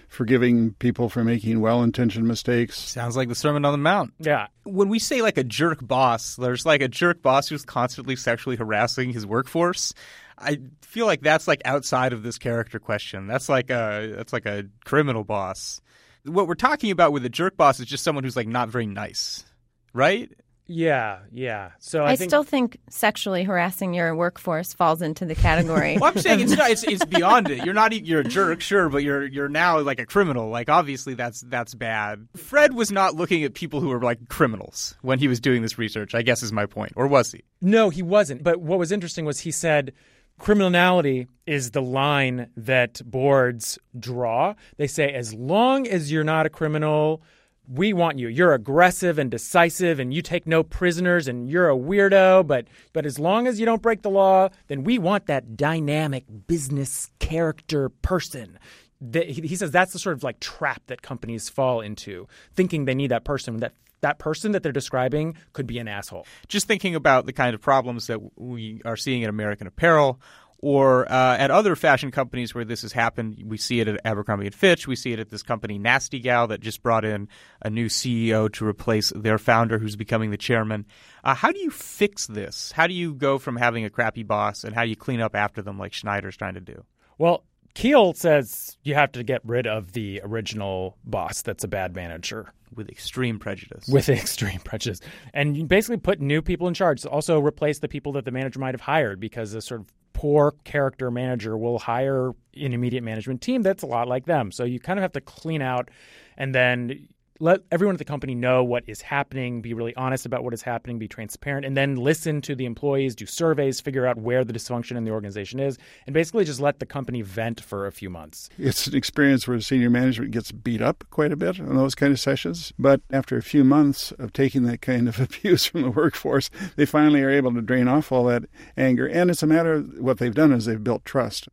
forgiving 0.08 0.74
people 0.74 1.10
for 1.10 1.24
making 1.24 1.60
well 1.60 1.84
intentioned 1.84 2.28
mistakes. 2.28 2.78
Sounds 2.80 3.16
like 3.16 3.30
the 3.30 3.36
Sermon 3.36 3.66
on 3.66 3.74
the 3.74 3.78
Mount. 3.78 4.14
Yeah. 4.20 4.48
When 4.64 4.90
we 4.90 5.00
say 5.00 5.22
like 5.22 5.38
a 5.38 5.44
jerk 5.44 5.86
boss, 5.86 6.36
there's 6.36 6.66
like 6.66 6.82
a 6.82 6.88
jerk 6.88 7.22
boss 7.22 7.50
who's 7.50 7.66
constantly 7.66 8.16
sexually 8.16 8.56
harassing 8.56 9.12
his 9.12 9.26
workforce. 9.26 9.94
I 10.38 10.60
feel 10.82 11.06
like 11.06 11.22
that's 11.22 11.48
like 11.48 11.62
outside 11.66 12.14
of 12.14 12.24
this 12.24 12.38
character 12.38 12.80
question. 12.80 13.28
That's 13.28 13.50
like 13.50 13.70
a 13.70 14.14
that's 14.16 14.34
like 14.34 14.46
a 14.46 14.66
criminal 14.84 15.24
boss. 15.24 15.82
What 16.26 16.48
we're 16.48 16.56
talking 16.56 16.92
about 16.92 17.14
with 17.14 17.26
a 17.26 17.30
jerk 17.30 17.56
boss 17.56 17.80
is 17.80 17.86
just 17.86 18.04
someone 18.04 18.24
who's 18.24 18.36
like 18.36 18.48
not 18.48 18.70
very 18.70 18.88
nice, 18.88 19.46
right? 19.94 20.30
Yeah, 20.68 21.20
yeah. 21.32 21.72
So 21.80 22.04
I, 22.04 22.12
I 22.12 22.16
think, 22.16 22.32
still 22.32 22.44
think 22.44 22.80
sexually 22.90 23.44
harassing 23.44 23.94
your 23.94 24.16
workforce 24.16 24.74
falls 24.74 25.02
into 25.02 25.24
the 25.26 25.36
category. 25.36 25.98
well, 26.02 26.12
I'm 26.16 26.20
saying 26.20 26.40
it's 26.40 26.52
not. 26.58 26.72
It's, 26.72 26.84
it's 26.84 27.06
beyond 27.06 27.52
it. 27.52 27.64
You're 27.64 27.76
not. 27.76 27.94
You're 27.94 28.22
a 28.22 28.24
jerk, 28.24 28.62
sure, 28.62 28.90
but 28.90 29.04
you're 29.04 29.26
you're 29.26 29.50
now 29.50 29.80
like 29.82 30.00
a 30.00 30.06
criminal. 30.06 30.50
Like 30.50 30.70
obviously 30.70 31.14
that's 31.14 31.42
that's 31.42 31.76
bad. 31.76 32.28
Fred 32.36 32.74
was 32.74 32.92
not 32.92 33.16
looking 33.16 33.44
at 33.44 33.54
people 33.54 33.80
who 33.80 33.90
were 33.90 34.02
like 34.02 34.28
criminals 34.28 34.96
when 35.02 35.20
he 35.20 35.28
was 35.28 35.40
doing 35.40 35.62
this 35.62 35.78
research. 35.78 36.16
I 36.16 36.24
guess 36.24 36.42
is 36.42 36.52
my 36.52 36.66
point, 36.66 36.94
or 36.96 37.08
was 37.08 37.32
he? 37.32 37.44
No, 37.62 37.90
he 37.90 38.02
wasn't. 38.02 38.44
But 38.44 38.60
what 38.60 38.80
was 38.80 38.92
interesting 38.92 39.26
was 39.26 39.40
he 39.40 39.52
said 39.52 39.94
criminality 40.40 41.28
is 41.46 41.72
the 41.72 41.82
line 41.82 42.50
that 42.58 43.02
boards 43.06 43.80
draw. 43.98 44.56
They 44.78 44.88
say, 44.88 45.14
as 45.14 45.34
long 45.34 45.88
as 45.88 46.12
you're 46.12 46.24
not 46.24 46.46
a 46.46 46.50
criminal, 46.50 47.22
we 47.68 47.94
want 47.94 48.20
you. 48.20 48.28
You're 48.28 48.54
aggressive 48.54 49.18
and 49.18 49.32
decisive 49.32 50.00
and 50.00 50.14
you 50.14 50.22
take 50.22 50.46
no 50.46 50.64
prisoners 50.64 51.28
and 51.28 51.50
you're 51.50 51.70
a 51.70 51.76
weirdo, 51.76 52.46
but 52.46 52.68
but 52.94 53.06
as 53.06 53.18
long 53.18 53.48
as 53.48 53.60
you 53.60 53.66
don't 53.66 53.82
break 53.82 54.02
the 54.02 54.10
law, 54.10 54.50
then 54.68 54.84
we 54.84 55.00
want 55.00 55.26
that 55.28 55.58
dynamic 55.58 56.26
business 56.48 57.10
character 57.20 57.90
person. 57.90 58.60
That, 59.02 59.28
he 59.30 59.56
says 59.56 59.72
that's 59.72 59.94
the 59.94 60.00
sort 60.00 60.16
of 60.16 60.24
like 60.24 60.40
trap 60.40 60.82
that 60.88 61.02
companies 61.02 61.50
fall 61.50 61.82
into, 61.82 62.28
thinking 62.54 62.86
they 62.86 62.96
need 62.96 63.12
that 63.12 63.24
person 63.24 63.58
that 63.58 63.74
that 64.02 64.20
person 64.20 64.52
that 64.52 64.64
they're 64.64 64.72
describing 64.72 65.36
could 65.54 65.68
be 65.68 65.80
an 65.80 65.88
asshole. 65.88 66.26
Just 66.48 66.68
thinking 66.68 66.96
about 66.96 67.26
the 67.26 67.34
kind 67.34 67.54
of 67.54 67.62
problems 67.62 68.08
that 68.08 68.20
we 68.38 68.82
are 68.86 68.98
seeing 68.98 69.24
in 69.24 69.30
American 69.30 69.68
Apparel 69.68 70.20
or 70.60 71.12
uh, 71.12 71.38
at 71.38 71.52
other 71.52 71.76
fashion 71.76 72.12
companies 72.12 72.56
where 72.56 72.66
this 72.66 72.82
has 72.82 72.92
happened. 72.92 73.42
We 73.46 73.58
see 73.58 73.82
it 73.82 73.88
at 73.88 74.02
Abercrombie 74.06 74.48
and 74.48 74.56
Fitch. 74.56 74.88
We 74.88 74.96
see 74.96 75.14
it 75.14 75.20
at 75.20 75.30
this 75.30 75.44
company 75.44 75.78
Nasty 75.78 76.20
Gal 76.20 76.48
that 76.48 76.62
just 76.62 76.82
brought 76.82 77.06
in 77.06 77.28
a 77.62 77.70
new 77.70 77.88
CEO 77.88 78.52
to 78.54 78.66
replace 78.66 79.12
their 79.16 79.38
founder, 79.38 79.78
who's 79.78 79.96
becoming 79.96 80.32
the 80.32 80.38
chairman. 80.38 80.86
Uh, 81.24 81.36
how 81.36 81.52
do 81.52 81.60
you 81.60 81.70
fix 81.70 82.26
this? 82.28 82.72
How 82.72 82.88
do 82.88 82.94
you 82.94 83.14
go 83.14 83.38
from 83.38 83.58
having 83.58 83.86
a 83.86 83.90
crappy 83.90 84.24
boss 84.24 84.64
and 84.64 84.74
how 84.74 84.82
you 84.82 84.96
clean 84.96 85.22
up 85.22 85.36
after 85.36 85.62
them 85.62 85.78
like 85.78 85.94
Schneider's 85.94 86.38
trying 86.38 86.56
to 86.56 86.62
do? 86.62 86.84
Well, 87.18 87.44
Kiel 87.76 88.14
says 88.14 88.78
you 88.84 88.96
have 88.96 89.12
to 89.12 89.24
get 89.24 89.42
rid 89.44 89.68
of 89.68 89.92
the 89.92 90.22
original 90.24 90.98
boss 91.04 91.42
that's 91.42 91.64
a 91.64 91.68
bad 91.68 91.96
manager. 91.96 92.52
With 92.74 92.90
extreme 92.90 93.38
prejudice. 93.38 93.88
With 93.88 94.10
extreme 94.10 94.60
prejudice. 94.60 95.02
And 95.34 95.56
you 95.56 95.66
basically 95.66 95.98
put 95.98 96.20
new 96.20 96.42
people 96.42 96.68
in 96.68 96.74
charge. 96.74 97.06
Also 97.06 97.40
replace 97.40 97.80
the 97.80 97.88
people 97.88 98.14
that 98.14 98.26
the 98.26 98.32
manager 98.32 98.60
might 98.60 98.74
have 98.74 98.82
hired 98.82 99.20
because 99.20 99.54
a 99.54 99.62
sort 99.62 99.82
of 99.82 99.88
poor 100.14 100.54
character 100.64 101.12
manager 101.12 101.58
will 101.58 101.78
hire 101.78 102.32
an 102.56 102.74
immediate 102.74 103.04
management 103.04 103.42
team 103.42 103.62
that's 103.62 103.84
a 103.84 103.86
lot 103.86 104.08
like 104.08 104.26
them. 104.26 104.52
So 104.52 104.64
you 104.64 104.80
kind 104.80 104.98
of 104.98 105.02
have 105.02 105.12
to 105.12 105.22
clean 105.22 105.62
out 105.62 105.92
and 106.38 106.56
then 106.56 107.08
let 107.40 107.62
everyone 107.72 107.96
at 107.96 108.00
the 108.00 108.06
company 108.06 108.34
know 108.34 108.64
what 108.64 108.84
is 108.88 109.02
happening, 109.02 109.62
be 109.62 109.74
really 109.74 109.96
honest 109.96 110.26
about 110.26 110.44
what 110.44 110.54
is 110.54 110.62
happening, 110.62 110.98
be 110.98 111.08
transparent, 111.08 111.66
and 111.66 111.76
then 111.76 111.96
listen 111.96 112.42
to 112.42 112.56
the 112.56 112.66
employees, 112.66 113.16
do 113.16 113.26
surveys, 113.26 113.82
figure 113.82 114.06
out 114.06 114.18
where 114.18 114.46
the 114.46 114.54
dysfunction 114.54 114.96
in 114.96 115.04
the 115.04 115.12
organization 115.12 115.60
is, 115.60 115.78
and 116.06 116.14
basically 116.14 116.46
just 116.46 116.62
let 116.62 116.80
the 116.80 116.86
company 116.86 117.22
vent 117.22 117.60
for 117.60 117.88
a 117.88 117.92
few 117.92 118.10
months. 118.10 118.50
It's 118.58 118.88
an 118.88 118.96
experience 118.96 119.48
where 119.48 119.60
senior 119.60 119.90
management 119.90 120.32
gets 120.32 120.52
beat 120.52 120.82
up 120.82 121.04
quite 121.10 121.32
a 121.32 121.36
bit 121.36 121.60
on 121.60 121.76
those 121.76 121.96
kind 121.96 122.14
of 122.14 122.20
sessions. 122.20 122.72
But 122.80 123.02
after 123.12 123.38
a 123.38 123.42
few 123.42 123.64
months 123.64 124.12
of 124.14 124.32
taking 124.32 124.64
that 124.64 124.82
kind 124.82 125.10
of 125.10 125.20
abuse 125.20 125.66
from 125.66 125.82
the 125.82 125.92
workforce, 125.92 126.50
they 126.78 126.86
finally 126.86 127.22
are 127.22 127.30
able 127.30 127.54
to 127.54 127.62
drain 127.62 127.88
off 127.88 128.12
all 128.12 128.24
that 128.26 128.44
anger. 128.78 129.08
And 129.08 129.30
it's 129.30 129.44
a 129.44 129.48
matter 129.48 129.74
of 129.74 130.00
what 130.00 130.20
they've 130.20 130.34
done 130.34 130.54
is 130.54 130.66
they've 130.66 130.84
built 130.84 131.04
trust. 131.04 131.50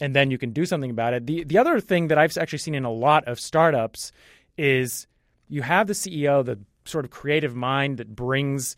And 0.00 0.14
then 0.14 0.30
you 0.30 0.38
can 0.38 0.50
do 0.50 0.66
something 0.66 0.90
about 0.90 1.14
it. 1.14 1.26
The 1.26 1.44
the 1.44 1.56
other 1.56 1.78
thing 1.78 2.08
that 2.08 2.18
I've 2.18 2.36
actually 2.36 2.58
seen 2.58 2.74
in 2.74 2.84
a 2.84 2.90
lot 2.90 3.28
of 3.28 3.38
startups 3.38 4.10
is 4.58 5.06
you 5.54 5.62
have 5.62 5.86
the 5.86 5.92
CEO, 5.92 6.44
the 6.44 6.58
sort 6.84 7.04
of 7.04 7.10
creative 7.10 7.54
mind 7.54 7.98
that 7.98 8.14
brings 8.14 8.76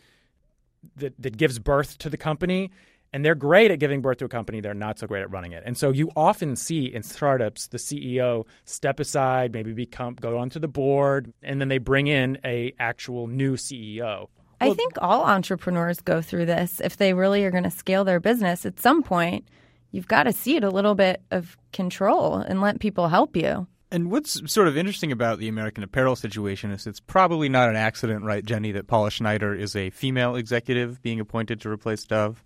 that 0.96 1.14
that 1.18 1.36
gives 1.36 1.58
birth 1.58 1.98
to 1.98 2.10
the 2.10 2.16
company, 2.16 2.70
and 3.12 3.24
they're 3.24 3.34
great 3.34 3.70
at 3.70 3.78
giving 3.78 4.02
birth 4.02 4.18
to 4.18 4.26
a 4.26 4.28
company. 4.28 4.60
They're 4.60 4.74
not 4.74 4.98
so 4.98 5.06
great 5.06 5.22
at 5.22 5.30
running 5.30 5.52
it. 5.52 5.62
And 5.64 5.76
so 5.76 5.90
you 5.90 6.10
often 6.14 6.54
see 6.54 6.84
in 6.84 7.02
startups 7.02 7.68
the 7.68 7.78
CEO 7.78 8.46
step 8.66 9.00
aside, 9.00 9.54
maybe 9.54 9.72
become 9.72 10.14
go 10.14 10.38
onto 10.38 10.58
the 10.58 10.68
board, 10.68 11.32
and 11.42 11.60
then 11.60 11.68
they 11.68 11.78
bring 11.78 12.08
in 12.08 12.38
a 12.44 12.74
actual 12.78 13.26
new 13.26 13.56
CEO. 13.56 14.28
I 14.60 14.72
think 14.72 14.94
all 15.02 15.24
entrepreneurs 15.24 16.00
go 16.00 16.22
through 16.22 16.46
this. 16.46 16.80
If 16.82 16.98
they 16.98 17.14
really 17.14 17.44
are 17.44 17.50
going 17.50 17.64
to 17.64 17.70
scale 17.70 18.04
their 18.04 18.20
business, 18.20 18.64
at 18.64 18.80
some 18.80 19.02
point, 19.02 19.48
you've 19.92 20.08
got 20.08 20.24
to 20.24 20.32
cede 20.32 20.64
a 20.64 20.70
little 20.70 20.94
bit 20.94 21.22
of 21.30 21.56
control 21.72 22.36
and 22.36 22.60
let 22.60 22.80
people 22.80 23.08
help 23.08 23.36
you. 23.36 23.66
And 23.90 24.10
what's 24.10 24.52
sort 24.52 24.66
of 24.66 24.76
interesting 24.76 25.12
about 25.12 25.38
the 25.38 25.48
American 25.48 25.84
Apparel 25.84 26.16
situation 26.16 26.70
is 26.70 26.86
it's 26.86 27.00
probably 27.00 27.48
not 27.48 27.68
an 27.68 27.76
accident, 27.76 28.24
right, 28.24 28.44
Jenni, 28.44 28.72
that 28.74 28.88
Paula 28.88 29.10
Schneider 29.10 29.54
is 29.54 29.76
a 29.76 29.90
female 29.90 30.34
executive 30.34 31.00
being 31.02 31.20
appointed 31.20 31.60
to 31.60 31.70
replace 31.70 32.04
Dov. 32.04 32.42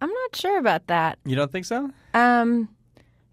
I'm 0.00 0.10
not 0.10 0.36
sure 0.36 0.58
about 0.58 0.88
that. 0.88 1.18
You 1.24 1.34
don't 1.34 1.50
think 1.50 1.64
so? 1.64 1.90
Um, 2.12 2.68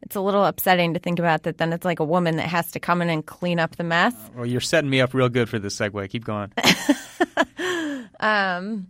it's 0.04 0.16
a 0.16 0.22
little 0.22 0.46
upsetting 0.46 0.94
to 0.94 1.00
think 1.00 1.20
about 1.20 1.44
that. 1.44 1.58
Then 1.58 1.74
it's 1.74 1.84
like 1.84 2.00
a 2.00 2.06
woman 2.06 2.38
that 2.38 2.48
has 2.48 2.72
to 2.72 2.80
come 2.80 3.02
in 3.02 3.10
and 3.10 3.26
clean 3.26 3.60
up 3.60 3.76
the 3.76 3.84
mess. 3.84 4.16
Well, 4.36 4.46
you're 4.46 4.62
setting 4.62 4.90
me 4.90 5.02
up 5.02 5.14
real 5.14 5.30
good 5.30 5.50
for 5.50 5.60
this 5.60 5.78
segue. 5.78 6.10
Keep 6.10 6.24
going. 6.24 6.54
Um, 8.20 8.88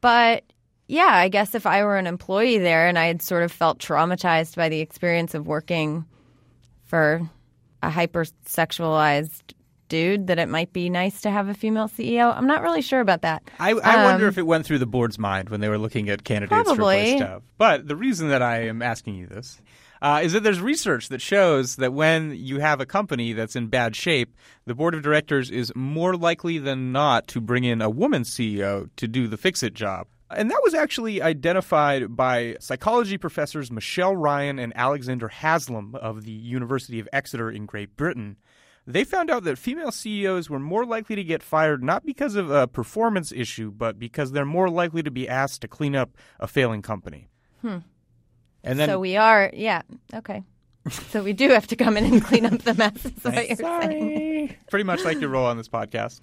but 0.00 0.44
yeah, 0.86 1.10
I 1.10 1.28
guess 1.28 1.54
if 1.54 1.66
I 1.66 1.84
were 1.84 1.96
an 1.96 2.06
employee 2.06 2.58
there 2.58 2.88
and 2.88 2.98
I 2.98 3.06
had 3.06 3.22
sort 3.22 3.42
of 3.42 3.52
felt 3.52 3.78
traumatized 3.78 4.56
by 4.56 4.68
the 4.68 4.80
experience 4.80 5.34
of 5.34 5.46
working 5.46 6.04
for 6.90 7.22
a 7.82 7.88
hypersexualized 7.88 9.54
dude, 9.88 10.28
that 10.28 10.38
it 10.38 10.48
might 10.48 10.72
be 10.72 10.88
nice 10.88 11.20
to 11.22 11.30
have 11.30 11.48
a 11.48 11.54
female 11.54 11.88
CEO. 11.88 12.34
I'm 12.36 12.46
not 12.46 12.62
really 12.62 12.82
sure 12.82 13.00
about 13.00 13.22
that. 13.22 13.42
I, 13.58 13.70
I 13.70 14.04
wonder 14.04 14.26
Um, 14.26 14.28
if 14.28 14.38
it 14.38 14.46
went 14.46 14.64
through 14.64 14.78
the 14.78 14.86
board's 14.86 15.18
mind 15.18 15.48
when 15.48 15.60
they 15.60 15.68
were 15.68 15.78
looking 15.78 16.08
at 16.10 16.22
candidates 16.22 16.62
Probably. 16.62 17.14
replace 17.14 17.20
Dov. 17.20 17.42
But 17.58 17.88
the 17.88 17.96
reason 17.96 18.28
that 18.28 18.40
I 18.42 18.66
am 18.68 18.82
asking 18.82 19.16
you 19.16 19.26
this 19.26 19.60
uh, 20.00 20.20
is 20.22 20.32
that 20.32 20.42
there's 20.44 20.60
research 20.60 21.08
that 21.08 21.20
shows 21.20 21.76
that 21.76 21.92
when 21.92 22.32
you 22.36 22.60
have 22.60 22.80
a 22.80 22.86
company 22.86 23.32
that's 23.32 23.56
in 23.56 23.66
bad 23.66 23.96
shape, 23.96 24.34
the 24.64 24.74
board 24.76 24.94
of 24.94 25.02
directors 25.02 25.50
is 25.50 25.72
more 25.74 26.14
likely 26.16 26.58
than 26.58 26.92
not 26.92 27.26
to 27.28 27.40
bring 27.40 27.64
in 27.64 27.82
a 27.82 27.90
woman 27.90 28.22
CEO 28.22 28.88
to 28.96 29.08
do 29.08 29.26
the 29.26 29.36
fix 29.36 29.62
it 29.64 29.74
job. 29.74 30.06
And 30.36 30.50
that 30.50 30.60
was 30.62 30.74
actually 30.74 31.20
identified 31.20 32.16
by 32.16 32.56
psychology 32.60 33.18
professors 33.18 33.70
Michelle 33.70 34.14
Ryan 34.14 34.58
and 34.58 34.72
Alexander 34.76 35.28
Haslam 35.28 35.94
of 35.96 36.24
the 36.24 36.32
University 36.32 37.00
of 37.00 37.08
Exeter 37.12 37.50
in 37.50 37.66
Great 37.66 37.96
Britain. 37.96 38.36
They 38.86 39.04
found 39.04 39.30
out 39.30 39.44
that 39.44 39.58
female 39.58 39.92
CEOs 39.92 40.48
were 40.48 40.58
more 40.58 40.84
likely 40.84 41.16
to 41.16 41.24
get 41.24 41.42
fired 41.42 41.82
not 41.82 42.04
because 42.04 42.34
of 42.34 42.50
a 42.50 42.66
performance 42.66 43.32
issue, 43.32 43.70
but 43.70 43.98
because 43.98 44.32
they're 44.32 44.44
more 44.44 44.70
likely 44.70 45.02
to 45.02 45.10
be 45.10 45.28
asked 45.28 45.62
to 45.62 45.68
clean 45.68 45.94
up 45.94 46.16
a 46.38 46.46
failing 46.46 46.82
company. 46.82 47.28
Hmm. 47.60 47.78
And 48.64 48.78
then 48.78 48.88
so 48.88 48.98
we 48.98 49.16
are, 49.16 49.50
yeah, 49.52 49.82
okay. 50.14 50.42
so 51.08 51.22
we 51.22 51.32
do 51.32 51.50
have 51.50 51.66
to 51.68 51.76
come 51.76 51.96
in 51.96 52.04
and 52.04 52.24
clean 52.24 52.46
up 52.46 52.62
the 52.62 52.74
mess. 52.74 53.04
Is 53.04 53.22
what 53.22 53.48
you're 53.48 53.56
saying. 53.56 54.56
pretty 54.70 54.84
much 54.84 55.04
like 55.04 55.20
your 55.20 55.30
role 55.30 55.46
on 55.46 55.56
this 55.56 55.68
podcast. 55.68 56.20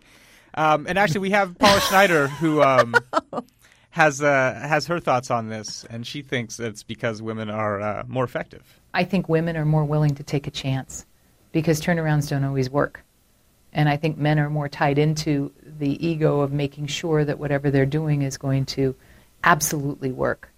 Um, 0.54 0.88
and 0.88 0.98
actually, 0.98 1.22
we 1.22 1.30
have 1.32 1.58
Paula 1.60 1.80
Schneider 1.82 2.28
who 2.28 2.64
um, 2.64 2.96
has 3.98 4.22
uh, 4.22 4.54
has 4.62 4.86
her 4.86 5.00
thoughts 5.00 5.32
on 5.32 5.50
this, 5.50 5.84
and 5.90 6.06
she 6.06 6.22
thinks 6.22 6.60
it's 6.60 6.84
because 6.84 7.20
women 7.20 7.50
are 7.50 7.82
uh, 7.82 8.04
more 8.08 8.24
effective. 8.24 8.80
I 8.94 9.04
think 9.04 9.28
women 9.28 9.58
are 9.58 9.66
more 9.66 9.84
willing 9.84 10.14
to 10.16 10.24
take 10.24 10.46
a 10.46 10.52
chance 10.52 11.06
because 11.52 11.82
turnarounds 11.82 12.30
don't 12.30 12.44
always 12.44 12.70
work. 12.70 13.04
And 13.74 13.90
I 13.90 13.98
think 13.98 14.18
men 14.18 14.40
are 14.40 14.52
more 14.52 14.70
tied 14.70 15.00
into 15.00 15.52
the 15.80 16.06
ego 16.06 16.42
of 16.42 16.52
making 16.52 16.88
sure 16.88 17.26
that 17.26 17.40
whatever 17.40 17.72
they're 17.72 17.86
doing 17.88 18.22
is 18.22 18.38
going 18.38 18.66
to 18.78 18.96
absolutely 19.44 20.12
work. 20.12 20.50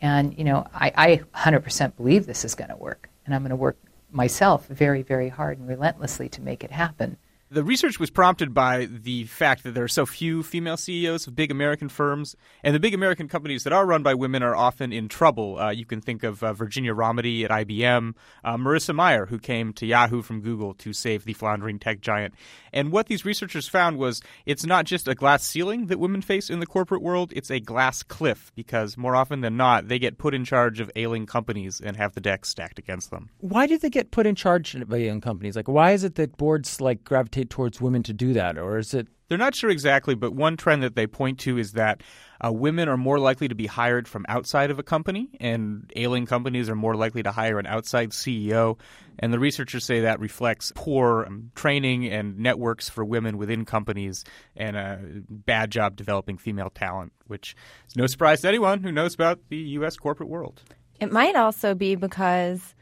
And, 0.00 0.36
you 0.36 0.44
know, 0.44 0.66
I, 0.74 0.92
I 0.96 1.16
100% 1.38 1.96
believe 1.96 2.26
this 2.26 2.44
is 2.44 2.54
going 2.54 2.70
to 2.70 2.76
work. 2.76 3.10
And 3.24 3.34
I'm 3.34 3.42
going 3.42 3.50
to 3.50 3.56
work 3.56 3.76
myself 4.10 4.66
very, 4.66 5.02
very 5.02 5.28
hard 5.28 5.58
and 5.58 5.68
relentlessly 5.68 6.28
to 6.30 6.40
make 6.40 6.64
it 6.64 6.70
happen. 6.70 7.18
The 7.52 7.64
research 7.64 7.98
was 7.98 8.10
prompted 8.10 8.54
by 8.54 8.84
the 8.84 9.24
fact 9.24 9.64
that 9.64 9.74
there 9.74 9.82
are 9.82 9.88
so 9.88 10.06
few 10.06 10.44
female 10.44 10.76
CEOs 10.76 11.26
of 11.26 11.34
big 11.34 11.50
American 11.50 11.88
firms, 11.88 12.36
and 12.62 12.76
the 12.76 12.78
big 12.78 12.94
American 12.94 13.26
companies 13.26 13.64
that 13.64 13.72
are 13.72 13.84
run 13.84 14.04
by 14.04 14.14
women 14.14 14.44
are 14.44 14.54
often 14.54 14.92
in 14.92 15.08
trouble. 15.08 15.58
Uh, 15.58 15.70
you 15.70 15.84
can 15.84 16.00
think 16.00 16.22
of 16.22 16.44
uh, 16.44 16.52
Virginia 16.52 16.94
Rometty 16.94 17.42
at 17.42 17.50
IBM, 17.50 18.14
uh, 18.44 18.56
Marissa 18.56 18.94
Mayer, 18.94 19.26
who 19.26 19.40
came 19.40 19.72
to 19.72 19.84
Yahoo 19.84 20.22
from 20.22 20.42
Google 20.42 20.74
to 20.74 20.92
save 20.92 21.24
the 21.24 21.32
floundering 21.32 21.80
tech 21.80 22.00
giant. 22.00 22.34
And 22.72 22.92
what 22.92 23.08
these 23.08 23.24
researchers 23.24 23.66
found 23.66 23.98
was 23.98 24.22
it's 24.46 24.64
not 24.64 24.84
just 24.84 25.08
a 25.08 25.16
glass 25.16 25.42
ceiling 25.42 25.86
that 25.86 25.98
women 25.98 26.22
face 26.22 26.50
in 26.50 26.60
the 26.60 26.66
corporate 26.66 27.02
world, 27.02 27.32
it's 27.34 27.50
a 27.50 27.58
glass 27.58 28.04
cliff, 28.04 28.52
because 28.54 28.96
more 28.96 29.16
often 29.16 29.40
than 29.40 29.56
not, 29.56 29.88
they 29.88 29.98
get 29.98 30.18
put 30.18 30.34
in 30.34 30.44
charge 30.44 30.78
of 30.78 30.88
ailing 30.94 31.26
companies 31.26 31.80
and 31.80 31.96
have 31.96 32.14
the 32.14 32.20
deck 32.20 32.44
stacked 32.44 32.78
against 32.78 33.10
them. 33.10 33.28
Why 33.38 33.66
do 33.66 33.76
they 33.76 33.90
get 33.90 34.12
put 34.12 34.24
in 34.24 34.36
charge 34.36 34.76
of 34.76 34.94
ailing 34.94 35.20
companies? 35.20 35.56
Like, 35.56 35.66
why 35.66 35.90
is 35.90 36.04
it 36.04 36.14
that 36.14 36.36
boards 36.36 36.80
like 36.80 37.02
gravitate 37.02 37.39
towards 37.48 37.80
women 37.80 38.02
to 38.02 38.12
do 38.12 38.34
that, 38.34 38.58
or 38.58 38.78
is 38.78 38.92
it? 38.92 39.08
They're 39.28 39.38
not 39.38 39.54
sure 39.54 39.70
exactly, 39.70 40.16
but 40.16 40.34
one 40.34 40.56
trend 40.56 40.82
that 40.82 40.96
they 40.96 41.06
point 41.06 41.38
to 41.40 41.56
is 41.56 41.72
that 41.72 42.02
uh, 42.44 42.52
women 42.52 42.88
are 42.88 42.96
more 42.96 43.20
likely 43.20 43.46
to 43.46 43.54
be 43.54 43.66
hired 43.66 44.08
from 44.08 44.26
outside 44.28 44.72
of 44.72 44.80
a 44.80 44.82
company, 44.82 45.28
and 45.38 45.90
ailing 45.94 46.26
companies 46.26 46.68
are 46.68 46.74
more 46.74 46.96
likely 46.96 47.22
to 47.22 47.30
hire 47.30 47.60
an 47.60 47.66
outside 47.66 48.10
CEO. 48.10 48.76
And 49.20 49.32
the 49.32 49.38
researchers 49.38 49.86
say 49.86 50.00
that 50.00 50.18
reflects 50.18 50.72
poor 50.74 51.26
um, 51.26 51.52
training 51.54 52.06
and 52.06 52.40
networks 52.40 52.88
for 52.88 53.04
women 53.04 53.38
within 53.38 53.64
companies 53.64 54.24
and 54.56 54.76
a 54.76 54.98
bad 55.28 55.70
job 55.70 55.94
developing 55.94 56.36
female 56.36 56.70
talent, 56.70 57.12
which 57.28 57.54
is 57.88 57.94
no 57.94 58.08
surprise 58.08 58.40
to 58.40 58.48
anyone 58.48 58.82
who 58.82 58.90
knows 58.90 59.14
about 59.14 59.38
the 59.48 59.58
U.S. 59.58 59.96
corporate 59.96 60.28
world. 60.28 60.60
It 60.98 61.12
might 61.12 61.36
also 61.36 61.74
be 61.74 61.94
because 61.94 62.74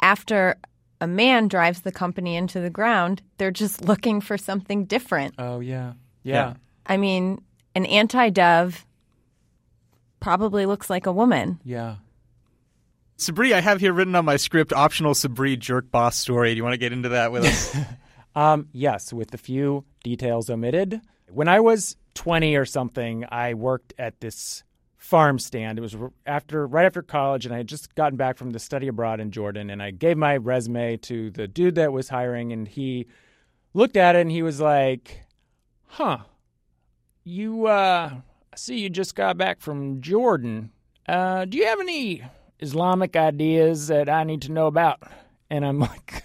after 0.00 0.56
a 1.00 1.06
man 1.06 1.48
drives 1.48 1.82
the 1.82 1.92
company 1.92 2.36
into 2.36 2.60
the 2.60 2.70
ground, 2.70 3.22
they're 3.38 3.50
just 3.50 3.82
looking 3.86 4.20
for 4.20 4.36
something 4.38 4.84
different. 4.84 5.34
Oh 5.38 5.60
yeah, 5.60 5.92
Yeah. 6.22 6.54
I 6.86 6.96
mean, 6.96 7.42
an 7.74 7.84
anti 7.86 8.30
Dov 8.30 8.84
probably 10.20 10.66
looks 10.66 10.90
like 10.90 11.06
a 11.06 11.12
woman. 11.12 11.60
yeah. 11.64 11.96
Sabri, 13.18 13.52
I 13.52 13.60
have 13.60 13.80
here 13.80 13.92
written 13.92 14.14
on 14.14 14.24
my 14.24 14.36
script 14.36 14.72
optional 14.72 15.12
Sabri 15.12 15.58
jerk 15.58 15.90
boss 15.90 16.16
story. 16.16 16.50
Do 16.52 16.56
you 16.56 16.62
want 16.62 16.74
to 16.74 16.78
get 16.78 16.92
into 16.92 17.08
that 17.10 17.32
with 17.32 17.44
us? 17.44 17.76
Um, 18.36 18.68
yes, 18.72 19.12
with 19.12 19.34
a 19.34 19.38
few 19.38 19.84
details 20.04 20.48
omitted. 20.48 21.00
When 21.28 21.48
I 21.48 21.58
was 21.58 21.96
20 22.14 22.54
or 22.54 22.64
something, 22.66 23.24
I 23.28 23.54
worked 23.54 23.94
at 23.98 24.20
this 24.20 24.62
farm 25.08 25.38
stand. 25.38 25.78
It 25.78 25.80
was 25.80 25.96
after 26.26 26.66
right 26.66 26.84
after 26.84 27.00
college, 27.00 27.46
and 27.46 27.54
I 27.54 27.58
had 27.58 27.66
just 27.66 27.94
gotten 27.94 28.18
back 28.18 28.36
from 28.36 28.50
the 28.50 28.58
study 28.58 28.88
abroad 28.88 29.20
in 29.20 29.30
Jordan. 29.30 29.70
And 29.70 29.82
I 29.82 29.90
gave 29.90 30.18
my 30.18 30.36
resume 30.36 30.98
to 30.98 31.30
the 31.30 31.48
dude 31.48 31.76
that 31.76 31.94
was 31.94 32.10
hiring, 32.10 32.52
and 32.52 32.68
he 32.68 33.06
looked 33.72 33.96
at 33.96 34.16
it 34.16 34.20
and 34.20 34.30
he 34.30 34.42
was 34.42 34.60
like, 34.60 35.22
"Huh, 35.86 36.18
you 37.24 37.66
uh, 37.66 38.10
I 38.52 38.56
see 38.56 38.80
you 38.80 38.90
just 38.90 39.14
got 39.14 39.38
back 39.38 39.62
from 39.62 40.02
Jordan. 40.02 40.72
Uh, 41.06 41.46
do 41.46 41.56
you 41.56 41.64
have 41.64 41.80
any 41.80 42.22
Islamic 42.60 43.16
ideas 43.16 43.86
that 43.86 44.10
I 44.10 44.24
need 44.24 44.42
to 44.42 44.52
know 44.52 44.66
about?" 44.66 45.02
And 45.48 45.64
I'm 45.64 45.78
like, 45.90 46.24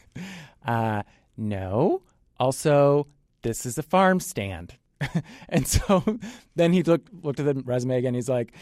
uh, 0.66 1.04
"No." 1.38 2.02
Also, 2.38 3.08
this 3.44 3.66
is 3.66 3.78
a 3.78 3.84
farm 3.84 4.20
stand. 4.20 4.74
and 5.50 5.68
so 5.68 6.20
then 6.56 6.74
he 6.74 6.84
looked 6.84 7.14
looked 7.24 7.40
at 7.40 7.46
the 7.46 7.62
resume 7.64 7.98
again. 7.98 8.14
He's 8.14 8.30
like, 8.30 8.54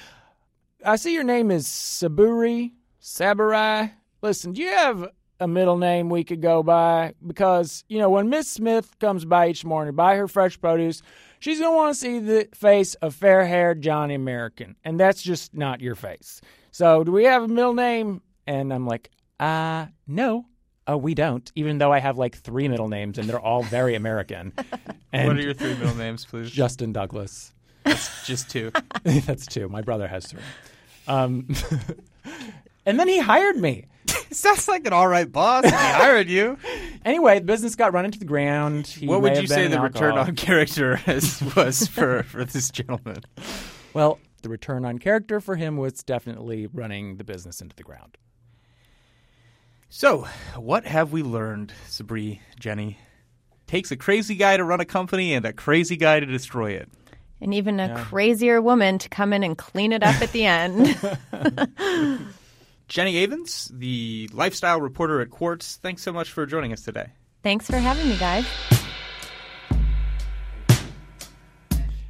I 0.85 0.95
see 0.95 1.13
your 1.13 1.23
name 1.23 1.51
is 1.51 1.67
Saburi, 1.67 2.71
Saburai. 2.99 3.91
Listen, 4.21 4.53
do 4.53 4.61
you 4.61 4.69
have 4.69 5.09
a 5.39 5.47
middle 5.47 5.77
name 5.77 6.09
we 6.09 6.23
could 6.23 6.41
go 6.41 6.63
by? 6.63 7.13
Because, 7.25 7.83
you 7.87 7.97
know, 7.99 8.09
when 8.09 8.29
Miss 8.29 8.47
Smith 8.47 8.97
comes 8.99 9.25
by 9.25 9.49
each 9.49 9.65
morning 9.65 9.89
to 9.89 9.95
buy 9.95 10.15
her 10.15 10.27
fresh 10.27 10.59
produce, 10.59 11.01
she's 11.39 11.59
to 11.59 11.69
want 11.71 11.93
to 11.93 11.99
see 11.99 12.19
the 12.19 12.47
face 12.53 12.95
of 12.95 13.15
fair 13.15 13.45
haired 13.45 13.81
Johnny 13.81 14.15
American. 14.15 14.75
And 14.83 14.99
that's 14.99 15.21
just 15.21 15.53
not 15.53 15.81
your 15.81 15.95
face. 15.95 16.41
So, 16.71 17.03
do 17.03 17.11
we 17.11 17.25
have 17.25 17.43
a 17.43 17.47
middle 17.47 17.73
name? 17.73 18.21
And 18.47 18.73
I'm 18.73 18.85
like, 18.85 19.09
uh, 19.39 19.87
no. 20.07 20.45
Oh, 20.91 20.97
we 20.97 21.13
don't, 21.13 21.49
even 21.55 21.77
though 21.77 21.93
I 21.93 21.99
have 21.99 22.17
like 22.17 22.35
three 22.35 22.67
middle 22.67 22.89
names 22.89 23.17
and 23.17 23.29
they're 23.29 23.39
all 23.39 23.63
very 23.63 23.95
American. 23.95 24.53
And 25.13 25.27
what 25.27 25.37
are 25.37 25.41
your 25.41 25.53
three 25.53 25.73
middle 25.73 25.95
names, 25.95 26.23
please? 26.23 26.49
Justin 26.49 26.93
Douglas. 26.93 27.51
That's 27.83 28.25
just 28.25 28.49
two. 28.49 28.71
That's 29.03 29.45
two. 29.45 29.67
My 29.67 29.81
brother 29.81 30.07
has 30.07 30.25
three. 30.25 30.39
Um, 31.05 31.49
and 32.85 32.97
then 32.97 33.09
he 33.09 33.19
hired 33.19 33.57
me. 33.57 33.87
Sounds 34.31 34.69
like 34.69 34.87
an 34.87 34.93
all 34.93 35.09
right 35.09 35.29
boss. 35.29 35.65
He 35.65 35.71
hired 35.71 36.29
you. 36.29 36.57
Anyway, 37.03 37.39
the 37.39 37.45
business 37.45 37.75
got 37.75 37.91
run 37.91 38.05
into 38.05 38.19
the 38.19 38.25
ground. 38.25 38.87
He 38.87 39.05
what 39.05 39.21
would 39.21 39.35
you 39.35 39.47
say 39.47 39.65
an 39.65 39.71
the 39.71 39.81
return 39.81 40.17
on 40.17 40.33
character 40.37 41.01
is, 41.05 41.43
was 41.57 41.87
for, 41.87 42.23
for 42.23 42.45
this 42.45 42.71
gentleman? 42.71 43.21
Well, 43.93 44.17
the 44.43 44.49
return 44.49 44.85
on 44.85 44.97
character 44.97 45.41
for 45.41 45.57
him 45.57 45.75
was 45.75 46.03
definitely 46.03 46.67
running 46.67 47.17
the 47.17 47.25
business 47.25 47.59
into 47.59 47.75
the 47.75 47.83
ground. 47.83 48.17
So, 49.93 50.25
what 50.55 50.85
have 50.85 51.11
we 51.11 51.21
learned, 51.21 51.73
Sabri, 51.85 52.39
Jenni? 52.57 52.95
Takes 53.67 53.91
a 53.91 53.97
crazy 53.97 54.35
guy 54.35 54.55
to 54.55 54.63
run 54.63 54.79
a 54.79 54.85
company 54.85 55.33
and 55.33 55.45
a 55.45 55.51
crazy 55.51 55.97
guy 55.97 56.21
to 56.21 56.25
destroy 56.25 56.71
it. 56.71 56.87
And 57.41 57.53
even 57.53 57.77
a 57.81 58.01
crazier 58.05 58.61
woman 58.61 58.99
to 58.99 59.09
come 59.09 59.33
in 59.33 59.43
and 59.43 59.57
clean 59.57 59.91
it 59.91 60.01
up 60.01 60.15
at 60.21 60.31
the 60.31 60.45
end. 60.45 60.77
Jenni 62.87 63.27
Avins, 63.27 63.69
the 63.77 64.29
lifestyle 64.31 64.79
reporter 64.79 65.19
at 65.19 65.29
Quartz, 65.29 65.75
thanks 65.75 66.03
so 66.03 66.13
much 66.13 66.31
for 66.31 66.45
joining 66.45 66.71
us 66.71 66.83
today. 66.83 67.07
Thanks 67.43 67.67
for 67.67 67.75
having 67.75 68.07
me, 68.07 68.15
guys. 68.15 68.45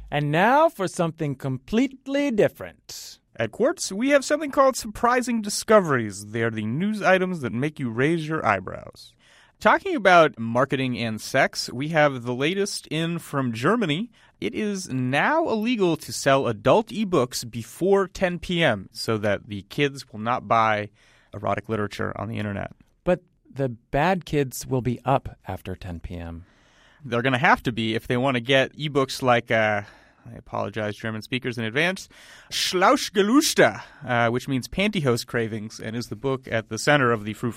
And 0.08 0.30
now 0.30 0.68
for 0.68 0.86
something 0.86 1.34
completely 1.34 2.30
different. 2.30 3.18
At 3.36 3.50
Quartz, 3.50 3.90
we 3.90 4.10
have 4.10 4.24
something 4.24 4.50
called 4.50 4.76
surprising 4.76 5.40
discoveries. 5.40 6.26
They 6.26 6.42
are 6.42 6.50
the 6.50 6.66
news 6.66 7.00
items 7.00 7.40
that 7.40 7.52
make 7.52 7.78
you 7.78 7.88
raise 7.88 8.28
your 8.28 8.44
eyebrows. 8.44 9.14
Talking 9.58 9.96
about 9.96 10.38
marketing 10.38 10.98
and 10.98 11.20
sex, 11.20 11.70
we 11.72 11.88
have 11.88 12.24
the 12.24 12.34
latest 12.34 12.86
in 12.88 13.18
from 13.18 13.52
Germany. 13.52 14.10
It 14.40 14.54
is 14.54 14.88
now 14.90 15.48
illegal 15.48 15.96
to 15.98 16.12
sell 16.12 16.46
adult 16.46 16.88
ebooks 16.88 17.48
before 17.48 18.06
10 18.06 18.40
p.m. 18.40 18.88
so 18.92 19.16
that 19.18 19.46
the 19.46 19.62
kids 19.62 20.12
will 20.12 20.20
not 20.20 20.46
buy 20.46 20.90
erotic 21.32 21.68
literature 21.68 22.12
on 22.20 22.28
the 22.28 22.38
internet. 22.38 22.72
But 23.04 23.20
the 23.50 23.70
bad 23.70 24.26
kids 24.26 24.66
will 24.66 24.82
be 24.82 25.00
up 25.04 25.38
after 25.46 25.74
10 25.74 26.00
p.m. 26.00 26.44
They're 27.04 27.22
going 27.22 27.32
to 27.32 27.38
have 27.38 27.62
to 27.62 27.72
be 27.72 27.94
if 27.94 28.06
they 28.06 28.16
want 28.16 28.34
to 28.34 28.40
get 28.40 28.76
ebooks 28.76 29.22
like, 29.22 29.50
uh, 29.50 29.82
I 30.30 30.36
apologize, 30.36 30.96
German 30.96 31.22
speakers 31.22 31.58
in 31.58 31.64
advance, 31.64 32.08
Schlauschgeluste, 32.50 33.82
uh, 34.06 34.28
which 34.30 34.48
means 34.48 34.68
pantyhose 34.68 35.26
cravings, 35.26 35.80
and 35.80 35.96
is 35.96 36.08
the 36.08 36.16
book 36.16 36.46
at 36.50 36.68
the 36.68 36.78
center 36.78 37.12
of 37.12 37.24
the 37.24 37.32
frou 37.32 37.52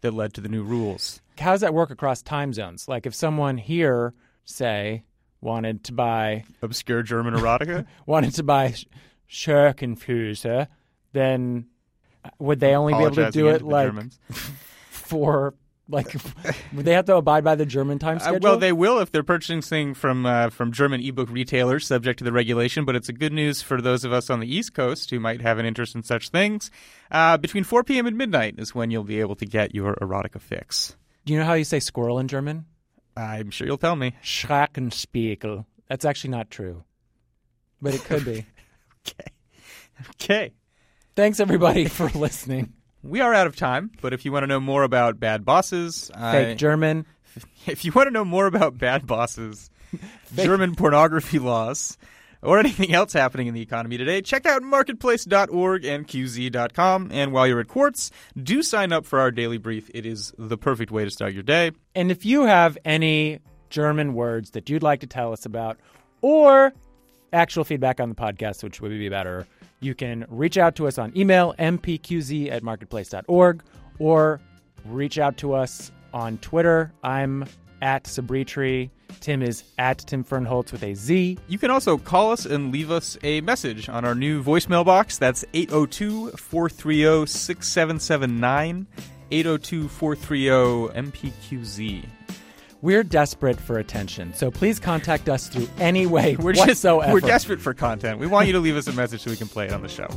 that 0.00 0.12
led 0.12 0.34
to 0.34 0.40
the 0.40 0.48
new 0.48 0.62
rules. 0.62 1.20
How 1.38 1.52
does 1.52 1.60
that 1.60 1.74
work 1.74 1.90
across 1.90 2.22
time 2.22 2.52
zones? 2.52 2.88
Like 2.88 3.06
if 3.06 3.14
someone 3.14 3.56
here, 3.56 4.14
say, 4.44 5.04
wanted 5.40 5.84
to 5.84 5.92
buy 5.92 6.44
Obscure 6.60 7.02
German 7.02 7.34
erotica? 7.34 7.86
wanted 8.06 8.34
to 8.34 8.42
buy 8.42 8.74
Schurkenfüße, 9.30 10.68
then 11.12 11.66
would 12.38 12.60
they 12.60 12.74
only 12.74 12.94
be 12.94 13.00
able 13.00 13.14
to 13.16 13.30
do 13.30 13.48
it 13.48 13.62
like 13.62 13.88
Germans. 13.88 14.18
for 14.90 15.54
like 15.92 16.14
would 16.72 16.84
they 16.84 16.94
have 16.94 17.04
to 17.06 17.16
abide 17.16 17.44
by 17.44 17.54
the 17.54 17.66
German 17.66 17.98
time 17.98 18.16
Uh, 18.16 18.20
schedule? 18.20 18.40
well, 18.40 18.58
they 18.58 18.72
will 18.72 18.98
if 18.98 19.12
they're 19.12 19.22
purchasing 19.22 19.94
from 19.94 20.26
uh, 20.26 20.50
from 20.50 20.72
German 20.72 21.00
ebook 21.00 21.30
retailers, 21.30 21.86
subject 21.86 22.18
to 22.18 22.24
the 22.24 22.32
regulation. 22.32 22.84
But 22.84 22.96
it's 22.96 23.08
a 23.08 23.12
good 23.12 23.32
news 23.32 23.62
for 23.62 23.80
those 23.80 24.04
of 24.04 24.12
us 24.12 24.30
on 24.30 24.40
the 24.40 24.52
East 24.52 24.74
Coast 24.74 25.10
who 25.10 25.20
might 25.20 25.40
have 25.42 25.58
an 25.58 25.66
interest 25.66 25.94
in 25.94 26.02
such 26.02 26.30
things. 26.30 26.70
Uh, 27.10 27.36
between 27.36 27.62
4 27.64 27.84
p.m. 27.84 28.06
and 28.06 28.16
midnight 28.16 28.54
is 28.58 28.74
when 28.74 28.90
you'll 28.90 29.04
be 29.04 29.20
able 29.20 29.36
to 29.36 29.46
get 29.46 29.74
your 29.74 29.94
erotica 29.96 30.40
fix. 30.40 30.96
Do 31.24 31.32
you 31.32 31.38
know 31.38 31.44
how 31.44 31.54
you 31.54 31.64
say 31.64 31.78
squirrel 31.78 32.18
in 32.18 32.26
German? 32.28 32.64
I'm 33.16 33.50
sure 33.50 33.66
you'll 33.66 33.76
tell 33.78 33.94
me. 33.96 34.14
Schreckenspiegel. 34.24 35.66
That's 35.88 36.04
actually 36.04 36.30
not 36.30 36.50
true, 36.50 36.84
but 37.80 37.94
it 37.94 38.02
could 38.04 38.24
be. 38.24 38.46
Okay. 39.04 39.30
Okay. 40.14 40.52
Thanks 41.16 41.40
everybody 41.40 41.86
for 41.86 42.08
listening. 42.10 42.72
We 43.02 43.20
are 43.20 43.34
out 43.34 43.46
of 43.46 43.56
time, 43.56 43.90
but 44.00 44.12
if 44.12 44.24
you 44.24 44.32
want 44.32 44.44
to 44.44 44.46
know 44.46 44.60
more 44.60 44.84
about 44.84 45.18
bad 45.18 45.44
bosses, 45.44 46.10
I- 46.14 46.32
Fake 46.32 46.58
German. 46.58 47.06
if 47.66 47.84
you 47.84 47.92
want 47.92 48.06
to 48.06 48.10
know 48.12 48.24
more 48.24 48.46
about 48.46 48.78
bad 48.78 49.06
bosses, 49.06 49.70
German 50.36 50.74
pornography 50.74 51.38
laws, 51.38 51.98
or 52.42 52.58
anything 52.58 52.92
else 52.92 53.12
happening 53.12 53.46
in 53.46 53.54
the 53.54 53.60
economy 53.62 53.96
today, 53.96 54.20
check 54.20 54.46
out 54.46 54.62
marketplace.org 54.62 55.84
and 55.84 56.06
qz.com. 56.06 57.10
And 57.12 57.32
while 57.32 57.46
you're 57.46 57.60
at 57.60 57.68
Quartz, 57.68 58.10
do 58.40 58.62
sign 58.62 58.92
up 58.92 59.06
for 59.06 59.20
our 59.20 59.30
daily 59.30 59.58
brief. 59.58 59.90
It 59.94 60.04
is 60.06 60.32
the 60.38 60.58
perfect 60.58 60.90
way 60.90 61.04
to 61.04 61.10
start 61.10 61.32
your 61.34 61.42
day. 61.44 61.72
And 61.94 62.10
if 62.10 62.24
you 62.24 62.42
have 62.42 62.76
any 62.84 63.38
German 63.70 64.14
words 64.14 64.50
that 64.50 64.68
you'd 64.68 64.82
like 64.82 65.00
to 65.00 65.06
tell 65.06 65.32
us 65.32 65.46
about, 65.46 65.78
or 66.20 66.72
actual 67.32 67.64
feedback 67.64 68.00
on 68.00 68.08
the 68.08 68.14
podcast, 68.14 68.62
which 68.62 68.80
would 68.80 68.90
be 68.90 69.08
better, 69.08 69.46
you 69.82 69.94
can 69.94 70.24
reach 70.28 70.56
out 70.56 70.76
to 70.76 70.86
us 70.86 70.98
on 70.98 71.16
email, 71.16 71.54
mpqz 71.58 72.50
at 72.50 72.62
marketplace.org, 72.62 73.62
or 73.98 74.40
reach 74.86 75.18
out 75.18 75.36
to 75.38 75.54
us 75.54 75.90
on 76.12 76.38
Twitter. 76.38 76.92
I'm 77.02 77.44
at 77.80 78.04
Sabritri. 78.04 78.90
Tim 79.20 79.42
is 79.42 79.64
at 79.78 79.98
Tim 79.98 80.24
Fernholz 80.24 80.72
with 80.72 80.82
a 80.82 80.94
Z. 80.94 81.38
You 81.48 81.58
can 81.58 81.70
also 81.70 81.98
call 81.98 82.32
us 82.32 82.46
and 82.46 82.72
leave 82.72 82.90
us 82.90 83.18
a 83.22 83.40
message 83.42 83.88
on 83.88 84.04
our 84.04 84.14
new 84.14 84.42
voicemail 84.42 84.84
box. 84.84 85.18
That's 85.18 85.44
802 85.52 86.30
430 86.30 87.26
6779. 87.26 88.86
802 89.30 89.88
430 89.88 91.10
MPQZ. 91.10 92.04
We're 92.82 93.04
desperate 93.04 93.60
for 93.60 93.78
attention, 93.78 94.34
so 94.34 94.50
please 94.50 94.80
contact 94.80 95.28
us 95.28 95.46
through 95.46 95.68
any 95.78 96.04
way 96.04 96.34
We're 96.40 96.52
just 96.52 96.66
whatsoever. 96.66 97.12
we're 97.12 97.20
desperate 97.20 97.60
for 97.60 97.74
content. 97.74 98.18
We 98.18 98.26
want 98.26 98.48
you 98.48 98.52
to 98.54 98.58
leave 98.58 98.74
us 98.76 98.88
a 98.88 98.92
message 98.92 99.20
so 99.22 99.30
we 99.30 99.36
can 99.36 99.46
play 99.46 99.66
it 99.66 99.72
on 99.72 99.82
the 99.82 99.88
show. 99.88 100.08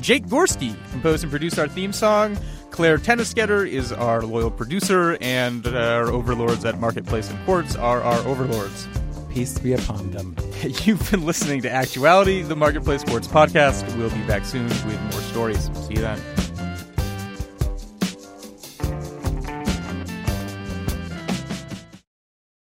Jake 0.00 0.26
Gorski 0.26 0.74
composed 0.90 1.22
and 1.22 1.30
produced 1.30 1.60
our 1.60 1.68
theme 1.68 1.92
song. 1.92 2.36
Claire 2.70 2.98
Tennisgetter 2.98 3.68
is 3.68 3.92
our 3.92 4.22
loyal 4.22 4.50
producer, 4.50 5.16
and 5.20 5.64
our 5.68 6.10
overlords 6.10 6.64
at 6.64 6.80
Marketplace 6.80 7.30
and 7.30 7.38
Quartz 7.44 7.76
are 7.76 8.02
our 8.02 8.18
overlords. 8.26 8.88
Peace 9.32 9.56
be 9.56 9.74
upon 9.74 10.10
them. 10.10 10.34
You've 10.62 11.08
been 11.12 11.24
listening 11.24 11.62
to 11.62 11.70
Actuality, 11.70 12.42
the 12.42 12.56
Marketplace 12.56 13.04
Quartz 13.04 13.28
podcast. 13.28 13.96
We'll 13.96 14.10
be 14.10 14.26
back 14.26 14.44
soon 14.44 14.64
with 14.64 15.00
more 15.02 15.22
stories. 15.22 15.70
See 15.86 15.94
you 15.94 16.00
then. 16.00 16.20